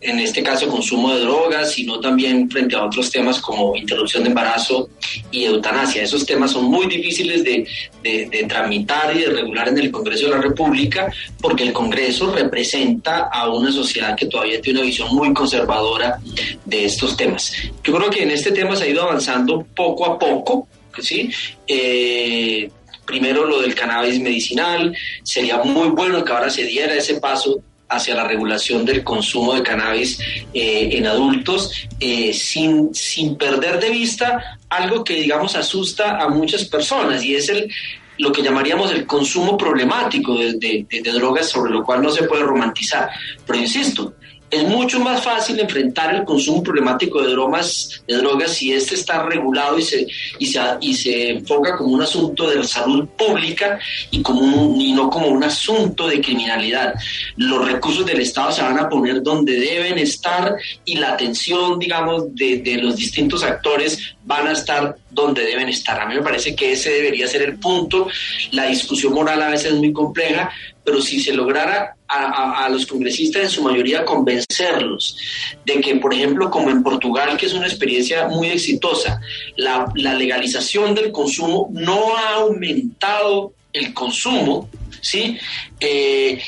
[0.00, 4.28] en este caso consumo de drogas, sino también frente a otros temas como interrupción de
[4.28, 4.90] embarazo
[5.30, 6.02] y eutanasia.
[6.02, 7.66] Esos temas son muy difíciles de,
[8.02, 12.32] de, de, tramitar y de regular en el Congreso de la República porque el Congreso
[12.32, 16.18] representa a una sociedad que todavía tiene una visión muy conservadora
[16.64, 17.52] de estos temas.
[17.82, 20.68] Yo creo que en este tema se ha ido avanzando poco a poco,
[21.00, 21.30] ¿sí?
[21.66, 22.70] Eh,
[23.04, 24.94] primero lo del cannabis medicinal,
[25.24, 29.62] sería muy bueno que ahora se diera ese paso hacia la regulación del consumo de
[29.62, 30.20] cannabis
[30.52, 36.64] eh, en adultos, eh, sin, sin perder de vista algo que, digamos, asusta a muchas
[36.64, 37.70] personas y es el,
[38.18, 42.24] lo que llamaríamos el consumo problemático de, de, de, drogas, sobre lo cual no se
[42.24, 43.10] puede romantizar.
[43.46, 44.14] Pero insisto,
[44.50, 49.22] es mucho más fácil enfrentar el consumo problemático de drogas, de drogas si este está
[49.22, 50.06] regulado y se,
[50.38, 53.78] y, se, y se enfoca como un asunto de salud pública
[54.10, 56.94] y, como y no como un asunto de criminalidad.
[57.36, 62.34] Los recursos del Estado se van a poner donde deben estar y la atención, digamos,
[62.34, 66.00] de, de los distintos actores van a estar donde deben estar.
[66.00, 68.08] A mí me parece que ese debería ser el punto.
[68.52, 70.50] La discusión moral a veces es muy compleja,
[70.84, 75.16] pero si se lograra a, los congresistas en su mayoría convencerlos
[75.64, 79.20] de que, por ejemplo, como en Portugal, que es una experiencia muy exitosa,
[79.56, 84.68] la, la legalización del consumo no ha aumentado el consumo,
[85.00, 85.38] ¿sí?
[85.78, 86.40] Eh,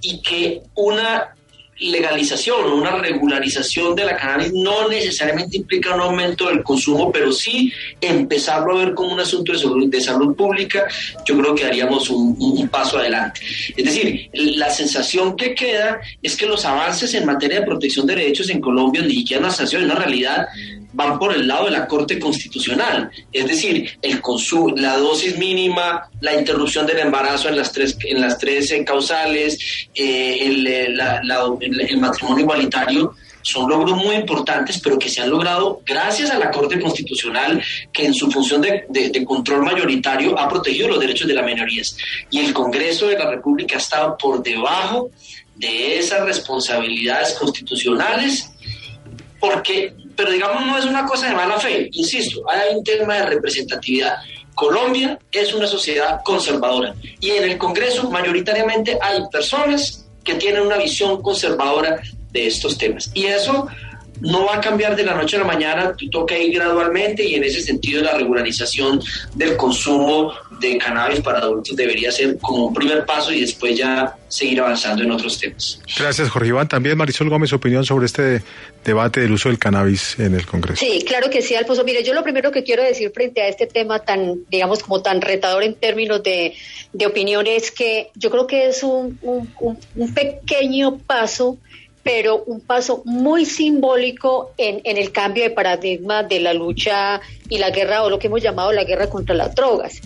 [0.00, 1.34] y que una
[1.82, 7.72] legalización una regularización de la cannabis no necesariamente implica un aumento del consumo, pero sí
[8.00, 10.86] empezarlo a ver como un asunto de salud, de salud pública,
[11.24, 13.40] yo creo que haríamos un, un, paso adelante.
[13.76, 18.14] Es decir, la sensación que queda es que los avances en materia de protección de
[18.14, 20.46] derechos en Colombia, ni siquiera una sensación, es una realidad,
[20.92, 26.08] van por el lado de la Corte Constitucional, es decir, el consumo, la dosis mínima,
[26.20, 29.58] la interrupción del embarazo en las tres, en las tres causales,
[29.94, 35.20] eh, el, la, la, el, el matrimonio igualitario, son logros muy importantes, pero que se
[35.20, 37.62] han logrado gracias a la Corte Constitucional,
[37.92, 41.44] que en su función de, de, de, control mayoritario ha protegido los derechos de las
[41.44, 41.96] minorías.
[42.30, 45.10] Y el Congreso de la República ha estado por debajo
[45.56, 48.50] de esas responsabilidades constitucionales,
[49.40, 53.26] porque, pero digamos, no es una cosa de mala fe, insisto, hay un tema de
[53.26, 54.16] representatividad.
[54.54, 60.76] Colombia es una sociedad conservadora y en el Congreso mayoritariamente hay personas que tienen una
[60.76, 62.00] visión conservadora
[62.30, 63.10] de estos temas.
[63.14, 63.66] Y eso
[64.22, 67.44] no va a cambiar de la noche a la mañana, toca ir gradualmente y en
[67.44, 69.00] ese sentido la regularización
[69.34, 74.16] del consumo de cannabis para adultos debería ser como un primer paso y después ya
[74.28, 75.80] seguir avanzando en otros temas.
[75.98, 76.68] Gracias, Jorge Iván.
[76.68, 78.42] También Marisol Gómez, opinión sobre este
[78.84, 80.84] debate del uso del cannabis en el Congreso.
[80.84, 81.84] Sí, claro que sí, Alfonso.
[81.84, 85.20] Mire, yo lo primero que quiero decir frente a este tema tan, digamos, como tan
[85.20, 86.54] retador en términos de,
[86.92, 89.48] de opinión es que yo creo que es un, un,
[89.96, 91.58] un pequeño paso
[92.02, 97.58] pero un paso muy simbólico en, en, el cambio de paradigma de la lucha y
[97.58, 100.00] la guerra o lo que hemos llamado la guerra contra las drogas.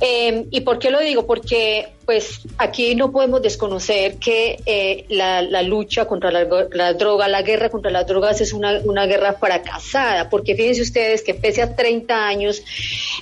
[0.00, 1.26] Eh, ¿Y por qué lo digo?
[1.26, 7.28] Porque pues aquí no podemos desconocer que eh, la, la, lucha contra la, la, droga,
[7.28, 11.62] la guerra contra las drogas es una, una, guerra fracasada, porque fíjense ustedes que pese
[11.62, 12.62] a 30 años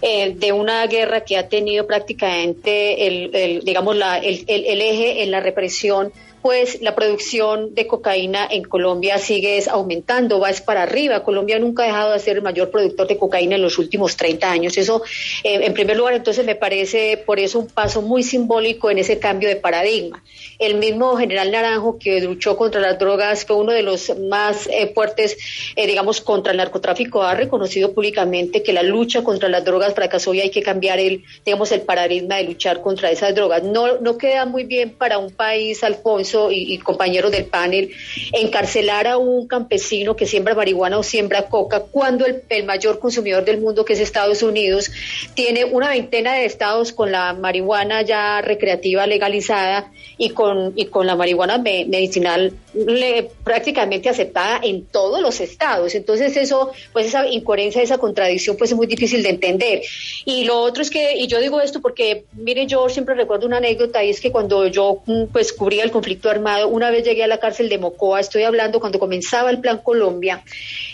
[0.02, 4.80] eh, de una guerra que ha tenido prácticamente el, el digamos la, el, el, el
[4.82, 6.12] eje en la represión,
[6.44, 11.24] pues la producción de cocaína en Colombia sigue aumentando, va es para arriba.
[11.24, 14.50] Colombia nunca ha dejado de ser el mayor productor de cocaína en los últimos 30
[14.50, 14.76] años.
[14.76, 15.02] Eso,
[15.42, 19.18] eh, en primer lugar, entonces me parece por eso un paso muy simbólico en ese
[19.18, 20.22] cambio de paradigma.
[20.58, 24.92] El mismo general Naranjo que luchó contra las drogas fue uno de los más eh,
[24.94, 25.38] fuertes,
[25.76, 27.22] eh, digamos, contra el narcotráfico.
[27.22, 31.24] Ha reconocido públicamente que la lucha contra las drogas fracasó y hay que cambiar el,
[31.46, 33.62] digamos, el paradigma de luchar contra esas drogas.
[33.62, 37.90] No, no queda muy bien para un país, Alfonso y, compañeros del panel,
[38.32, 43.60] encarcelar a un campesino que siembra marihuana o siembra coca cuando el, mayor consumidor del
[43.60, 44.90] mundo, que es Estados Unidos,
[45.34, 51.06] tiene una veintena de estados con la marihuana ya recreativa legalizada y con, y con
[51.06, 52.52] la marihuana medicinal
[53.42, 55.94] prácticamente aceptada en todos los estados.
[55.94, 59.82] Entonces eso, pues esa incoherencia, esa contradicción, pues es muy difícil de entender.
[60.24, 63.58] Y lo otro es que, y yo digo esto porque, miren, yo siempre recuerdo una
[63.58, 67.24] anécdota y es que cuando yo mm, pues cubría el conflicto armado, una vez llegué
[67.24, 70.42] a la cárcel de Mocoa, estoy hablando cuando comenzaba el Plan Colombia,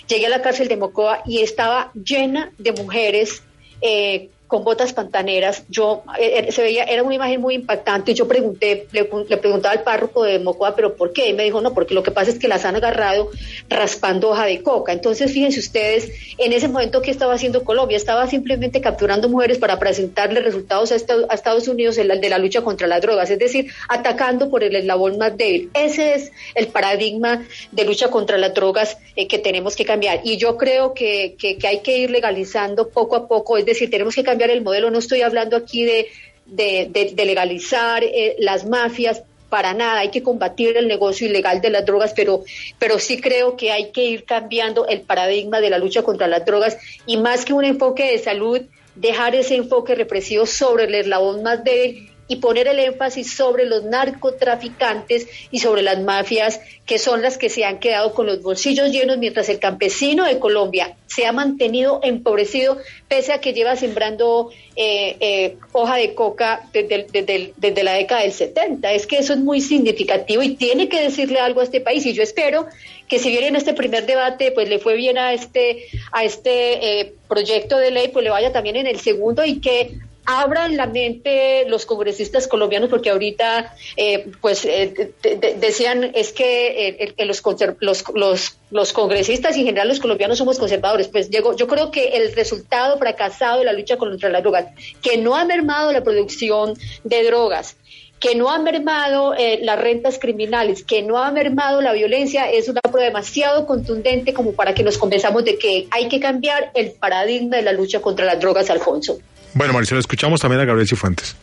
[0.06, 3.42] llegué a la cárcel de Mocoa y estaba llena de mujeres
[3.80, 5.62] eh, con botas pantaneras.
[5.68, 8.10] Yo eh, eh, se veía, era una imagen muy impactante.
[8.10, 11.28] y Yo pregunté, le, preguntaba al párroco de Mocoa, pero ¿por qué?
[11.28, 13.30] Y me dijo, no, porque lo que pasa es que las han agarrado
[13.68, 14.92] raspando hoja de coca.
[14.92, 17.96] Entonces, fíjense ustedes, en ese momento, ¿qué estaba haciendo Colombia?
[17.96, 23.00] Estaba simplemente capturando mujeres para presentarle resultados a, Estados Unidos de la lucha contra las
[23.02, 25.70] drogas, es decir, atacando por el eslabón más débil.
[25.74, 30.22] Ese es el paradigma de lucha contra las drogas eh, que tenemos que cambiar.
[30.24, 34.16] Y yo creo que, que hay que ir legalizando poco a poco, es decir, tenemos
[34.16, 34.90] que cambiar el modelo.
[34.90, 36.06] No estoy hablando aquí de,
[36.46, 41.84] de, legalizar eh, las mafias, para nada, hay que combatir el negocio ilegal de las
[41.84, 42.44] drogas, pero,
[42.78, 46.46] pero sí creo que hay que ir cambiando el paradigma de la lucha contra las
[46.46, 48.60] drogas y más que un enfoque de salud,
[48.94, 53.82] dejar ese enfoque represivo sobre el eslabón más débil y poner el énfasis sobre los
[53.82, 58.92] narcotraficantes y sobre las mafias que son las que se han quedado con los bolsillos
[58.92, 62.78] llenos mientras el campesino de Colombia se ha mantenido empobrecido
[63.08, 67.08] pese a que lleva sembrando eh, eh, hoja de coca desde,
[67.56, 68.92] desde, la década del 70.
[68.92, 72.12] Es que eso es muy significativo y tiene que decirle algo a este país y
[72.12, 72.66] yo espero
[73.08, 77.00] que si bien en este primer debate pues le fue bien a este a este
[77.00, 79.98] eh, proyecto de ley pues le vaya también en el segundo y que
[80.38, 85.12] abran la mente los congresistas colombianos, porque ahorita, eh, pues, eh,
[85.58, 87.42] decían, es que eh, los,
[87.80, 91.08] los, los, congresistas y en general los colombianos somos conservadores.
[91.08, 94.66] Pues llegó, yo creo que el resultado fracasado de la lucha contra las drogas,
[95.02, 97.76] que no ha mermado la producción de drogas,
[98.20, 102.82] que no ha mermado las rentas criminales, que no ha mermado la violencia, es una
[102.82, 107.56] prueba demasiado contundente como para que nos convenzamos de que hay que cambiar el paradigma
[107.56, 109.18] de la lucha contra las drogas, Alfonso.
[109.54, 111.34] Bueno, Marcelo, escuchamos también a Gabriel Cifuentes.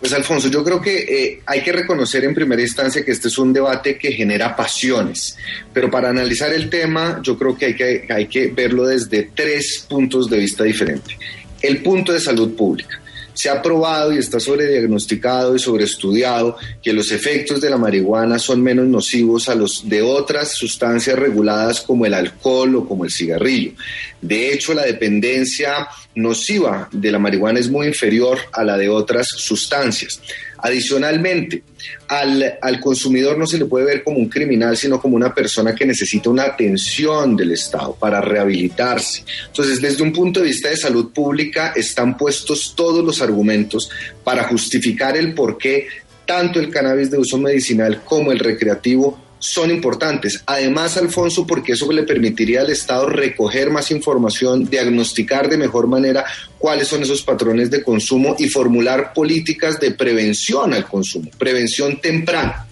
[0.00, 3.36] Pues Alfonso, yo creo que eh, hay que reconocer en primera instancia que este es
[3.36, 5.36] un debate que genera pasiones,
[5.74, 9.84] pero para analizar el tema yo creo que hay que, hay que verlo desde tres
[9.86, 11.14] puntos de vista diferentes.
[11.60, 12.98] El punto de salud pública.
[13.40, 18.62] Se ha probado y está sobrediagnosticado y sobreestudiado que los efectos de la marihuana son
[18.62, 23.72] menos nocivos a los de otras sustancias reguladas como el alcohol o como el cigarrillo.
[24.20, 29.26] De hecho, la dependencia nociva de la marihuana es muy inferior a la de otras
[29.38, 30.20] sustancias.
[30.62, 31.62] Adicionalmente,
[32.08, 35.74] al, al, consumidor no se le puede ver como un criminal, sino como una persona
[35.74, 39.24] que necesita una atención del Estado para rehabilitarse.
[39.46, 43.90] Entonces, desde un punto de vista de salud pública, están puestos todos los argumentos
[44.24, 45.88] para justificar el por qué
[46.26, 50.42] tanto el cannabis de uso medicinal como el recreativo son importantes.
[50.46, 56.24] Además, Alfonso, porque eso le permitiría al Estado recoger más información, diagnosticar de mejor manera
[56.58, 62.66] cuáles son esos patrones de consumo y formular políticas de prevención al consumo, prevención temprana.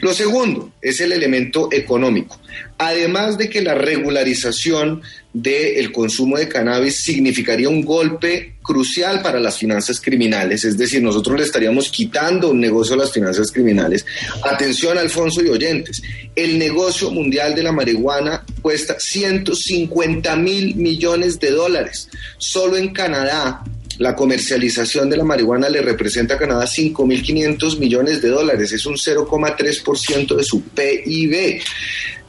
[0.00, 2.38] Lo segundo es el elemento económico.
[2.78, 5.02] Además de que la regularización
[5.42, 11.38] del consumo de cannabis significaría un golpe crucial para las finanzas criminales, es decir, nosotros
[11.38, 14.04] le estaríamos quitando un negocio a las finanzas criminales.
[14.42, 16.02] Atención, Alfonso y oyentes,
[16.34, 22.08] el negocio mundial de la marihuana cuesta 150 mil millones de dólares.
[22.36, 23.62] Solo en Canadá
[23.98, 28.94] la comercialización de la marihuana le representa a Canadá 5.500 millones de dólares, es un
[28.94, 31.60] 0,3% de su PIB.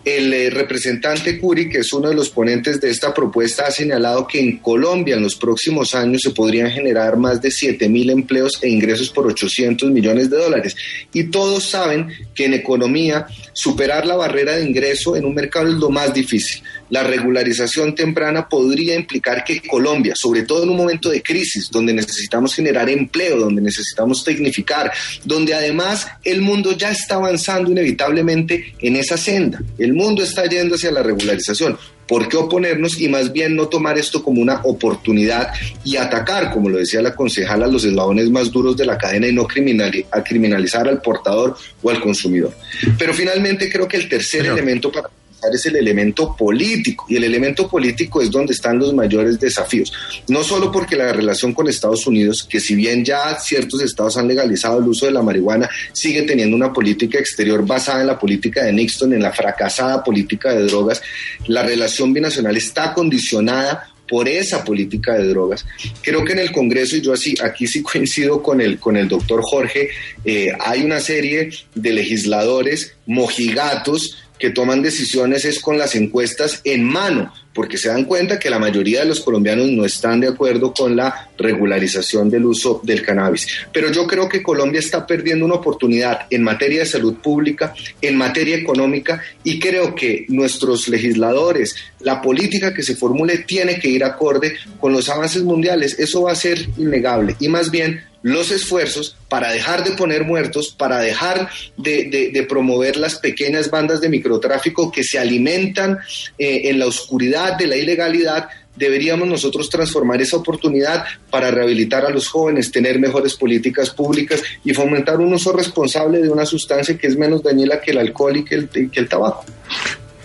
[0.05, 4.25] El eh, representante Curi, que es uno de los ponentes de esta propuesta, ha señalado
[4.25, 8.59] que en Colombia en los próximos años se podrían generar más de 7 mil empleos
[8.61, 10.75] e ingresos por 800 millones de dólares.
[11.13, 15.75] Y todos saben que en economía superar la barrera de ingreso en un mercado es
[15.75, 16.61] lo más difícil.
[16.89, 21.93] La regularización temprana podría implicar que Colombia, sobre todo en un momento de crisis, donde
[21.93, 24.91] necesitamos generar empleo, donde necesitamos tecnificar,
[25.23, 30.75] donde además el mundo ya está avanzando inevitablemente en esa senda, el mundo está yendo
[30.75, 31.77] hacia la regularización.
[32.07, 35.49] ¿Por qué oponernos y más bien no tomar esto como una oportunidad
[35.83, 39.31] y atacar, como lo decía la concejala, los eslabones más duros de la cadena y
[39.31, 42.51] no criminali- a criminalizar al portador o al consumidor?
[42.97, 45.11] Pero finalmente creo que el tercer elemento para
[45.53, 49.91] es el elemento político y el elemento político es donde están los mayores desafíos.
[50.27, 54.27] No solo porque la relación con Estados Unidos, que si bien ya ciertos estados han
[54.27, 58.63] legalizado el uso de la marihuana, sigue teniendo una política exterior basada en la política
[58.63, 61.01] de Nixon, en la fracasada política de drogas,
[61.47, 65.65] la relación binacional está condicionada por esa política de drogas.
[66.01, 69.07] Creo que en el Congreso, y yo así, aquí sí coincido con el, con el
[69.07, 69.89] doctor Jorge,
[70.25, 76.85] eh, hay una serie de legisladores mojigatos que toman decisiones es con las encuestas en
[76.85, 80.73] mano, porque se dan cuenta que la mayoría de los colombianos no están de acuerdo
[80.73, 83.47] con la regularización del uso del cannabis.
[83.73, 88.15] Pero yo creo que Colombia está perdiendo una oportunidad en materia de salud pública, en
[88.15, 94.03] materia económica, y creo que nuestros legisladores, la política que se formule tiene que ir
[94.03, 95.99] acorde con los avances mundiales.
[95.99, 97.35] Eso va a ser innegable.
[97.39, 103.15] Y más bien los esfuerzos para dejar de poner muertos, para dejar de, promover las
[103.15, 105.99] pequeñas bandas de microtráfico que se alimentan
[106.37, 112.09] eh, en la oscuridad de la ilegalidad, deberíamos nosotros transformar esa oportunidad para rehabilitar a
[112.09, 117.07] los jóvenes, tener mejores políticas públicas y fomentar un uso responsable de una sustancia que
[117.07, 119.45] es menos dañina que el alcohol y que el, que el tabaco.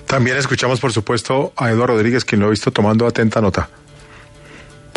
[0.06, 3.68] También escuchamos, por supuesto, a Eduardo Rodríguez, quien lo he visto tomando atenta nota.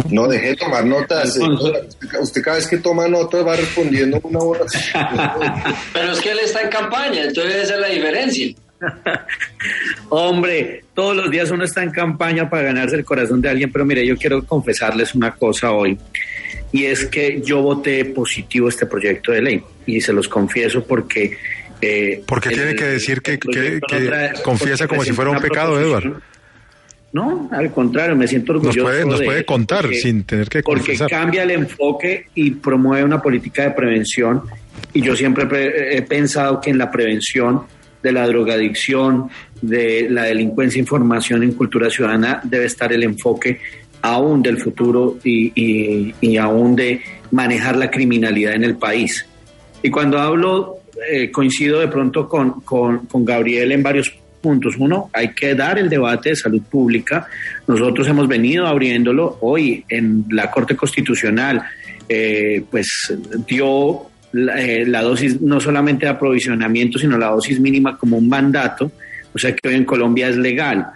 [0.09, 1.35] No deje de tomar notas.
[1.37, 4.61] eh, Usted, cada vez que toma notas va respondiendo una hora.
[5.93, 8.55] Pero es que él está en campaña, entonces esa es la diferencia.
[10.09, 13.85] Hombre, todos los días uno está en campaña para ganarse el corazón de alguien, pero
[13.85, 15.97] mire, yo quiero confesarles una cosa hoy,
[16.71, 21.37] y es que yo voté positivo este proyecto de ley, y se los confieso porque...
[21.81, 25.03] Eh, Porque el- tiene que decir que, el que- proyecto que no trae- confiesa como
[25.03, 26.21] si fuera un pecado, Eduardo.
[27.17, 28.87] No, al contrario, me siento Nos orgulloso.
[28.87, 31.09] puede, nos de puede contar porque- sin tener que porque confesar.
[31.09, 34.43] cambia el enfoque y promueve una política de prevención.
[34.93, 37.63] Y yo siempre pre- he pensado que en la prevención
[38.03, 39.29] de la drogadicción,
[39.61, 43.59] de la delincuencia, información en cultura ciudadana, debe estar el enfoque
[44.03, 47.01] aún del futuro y, y- y aún de
[47.31, 49.25] manejar la criminalidad en el país.
[49.81, 50.75] Y cuando hablo,
[51.11, 54.13] eh, coincido de pronto con, con, con Gabriel en varios
[54.47, 54.75] puntos.
[54.79, 57.27] Uno, hay que dar el debate de salud pública.
[57.67, 61.61] Nosotros hemos venido abriéndolo hoy en la Corte Constitucional,
[62.07, 62.87] eh, pues
[63.45, 68.29] dio la, eh, la dosis no solamente de aprovisionamiento, sino la dosis mínima como un
[68.29, 68.89] mandato,
[69.33, 70.87] o sea que hoy en Colombia es legal.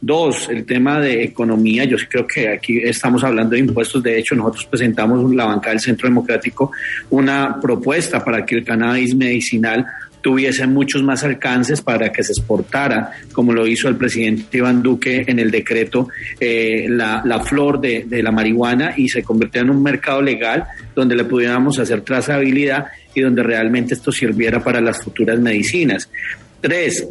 [0.00, 1.84] Dos, el tema de economía.
[1.84, 4.02] Yo creo que aquí estamos hablando de impuestos.
[4.02, 6.70] De hecho, nosotros presentamos la banca del Centro Democrático
[7.10, 9.84] una propuesta para que el cannabis medicinal
[10.20, 15.24] tuviese muchos más alcances para que se exportara, como lo hizo el presidente Iván Duque
[15.26, 16.08] en el decreto,
[16.38, 20.64] eh, la, la flor de, de la marihuana y se convirtiera en un mercado legal
[20.94, 26.08] donde le pudiéramos hacer trazabilidad y donde realmente esto sirviera para las futuras medicinas.
[26.60, 27.06] Tres,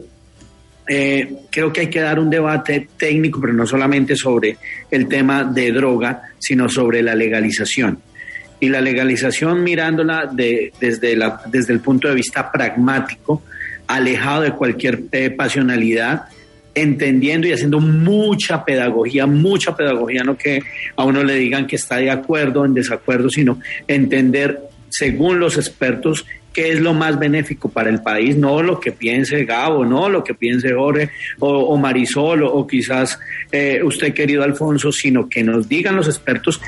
[0.87, 4.57] eh, creo que hay que dar un debate técnico, pero no solamente sobre
[4.89, 7.99] el tema de droga, sino sobre la legalización.
[8.59, 13.43] Y la legalización mirándola de- desde, la, desde el punto de vista pragmático,
[13.87, 16.23] alejado de cualquier eh, pasionalidad,
[16.75, 20.61] entendiendo y haciendo mucha pedagogía, mucha pedagogía, no que
[20.95, 26.25] a uno le digan que está de acuerdo, en desacuerdo, sino entender según los expertos
[26.53, 30.23] qué es lo más benéfico para el país, no lo que piense Gabo, no lo
[30.23, 33.19] que piense Jorge o, o Marisol o, o quizás
[33.51, 36.59] eh, usted querido Alfonso, sino que nos digan los expertos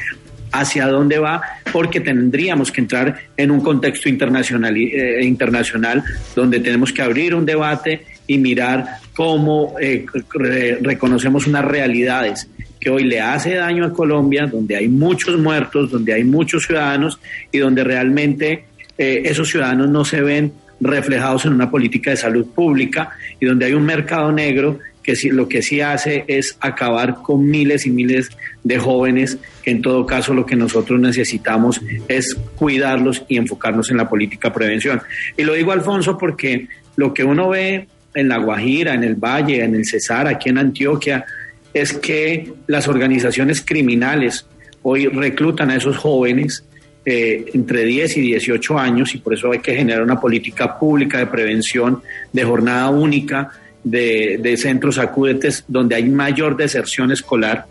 [0.52, 1.42] hacia dónde va,
[1.72, 6.04] porque tendríamos que entrar en un contexto internacional, eh, internacional
[6.36, 8.86] donde tenemos que abrir un debate y mirar
[9.16, 12.48] cómo eh, re- reconocemos unas realidades
[12.80, 17.20] que hoy le hace daño a Colombia, donde hay muchos muertos, donde hay muchos ciudadanos
[17.52, 18.66] y donde realmente
[18.98, 23.66] eh, esos ciudadanos no se ven reflejados en una política de salud pública y donde
[23.68, 27.90] hay un mercado negro que sí- lo que sí hace es acabar con miles y
[27.92, 28.30] miles
[28.64, 33.98] de jóvenes, que en todo caso lo que nosotros necesitamos es cuidarlos y enfocarnos en
[33.98, 35.02] la política de prevención.
[35.38, 39.64] Y lo digo, Alfonso, porque lo que uno ve en La Guajira, en el Valle,
[39.64, 41.26] en el Cesar, aquí en Antioquia,
[41.74, 44.46] es que las organizaciones criminales
[44.84, 46.66] hoy reclutan a esos jóvenes
[47.06, 51.18] eh, entre 10 y 18 años y por eso hay que generar una política pública
[51.18, 53.50] de prevención de jornada única
[53.84, 57.66] de, de centros acúdetes donde hay mayor deserción escolar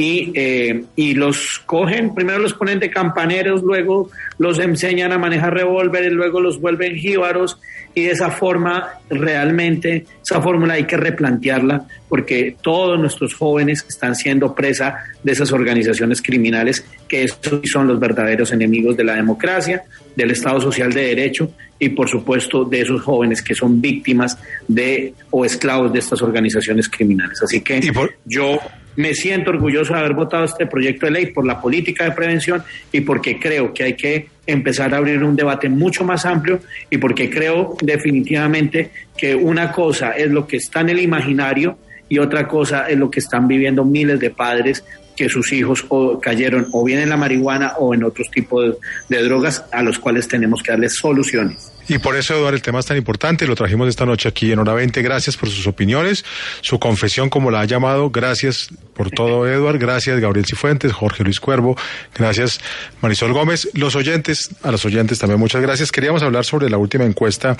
[0.00, 5.52] y, eh, y los cogen, primero los ponen de campaneros, luego los enseñan a manejar
[5.52, 7.58] revólveres, luego los vuelven jíbaros
[7.94, 14.14] y de esa forma realmente esa fórmula hay que replantearla porque todos nuestros jóvenes están
[14.14, 17.26] siendo presa de esas organizaciones criminales que
[17.64, 19.82] son los verdaderos enemigos de la democracia,
[20.14, 24.38] del Estado Social de Derecho y por supuesto de esos jóvenes que son víctimas
[24.68, 27.42] de o esclavos de estas organizaciones criminales.
[27.42, 27.80] Así que
[28.24, 28.60] yo
[28.98, 32.64] me siento orgulloso de haber votado este proyecto de ley por la política de prevención
[32.90, 36.58] y porque creo que hay que empezar a abrir un debate mucho más amplio
[36.90, 42.18] y porque creo definitivamente que una cosa es lo que está en el imaginario y
[42.18, 44.84] otra cosa es lo que están viviendo miles de padres
[45.14, 48.64] que sus hijos o cayeron o bien en la marihuana o en otros tipos
[49.08, 51.70] de, de drogas a los cuales tenemos que darles soluciones.
[51.88, 53.46] Y por eso, Eduardo, el tema es tan importante.
[53.46, 55.00] Lo trajimos esta noche aquí en Hora 20.
[55.00, 56.24] Gracias por sus opiniones,
[56.60, 58.10] su confesión, como la ha llamado.
[58.10, 59.78] Gracias por todo, Eduardo.
[59.78, 61.76] Gracias, Gabriel Cifuentes, Jorge Luis Cuervo.
[62.14, 62.60] Gracias,
[63.00, 63.70] Marisol Gómez.
[63.72, 65.90] Los oyentes, a los oyentes también muchas gracias.
[65.90, 67.56] Queríamos hablar sobre la última encuesta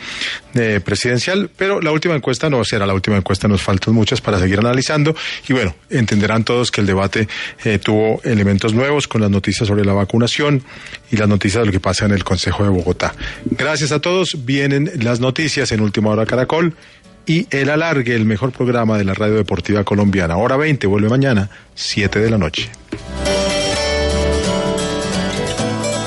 [0.55, 3.49] eh, presidencial, pero la última encuesta no será la última encuesta.
[3.49, 5.17] Nos faltan muchas para seguir analizando.
[5.49, 7.29] Y bueno, entenderán todos que el debate
[7.65, 10.63] eh, tuvo elementos nuevos con las noticias sobre la vacunación
[11.11, 13.15] y las noticias de lo que pasa en el Consejo de Bogotá.
[13.47, 14.01] Gracias a
[14.39, 16.75] Vienen las noticias en Última Hora Caracol
[17.27, 20.37] y el alargue, el mejor programa de la radio deportiva colombiana.
[20.37, 22.71] Hora 20, vuelve mañana, 7 de la noche.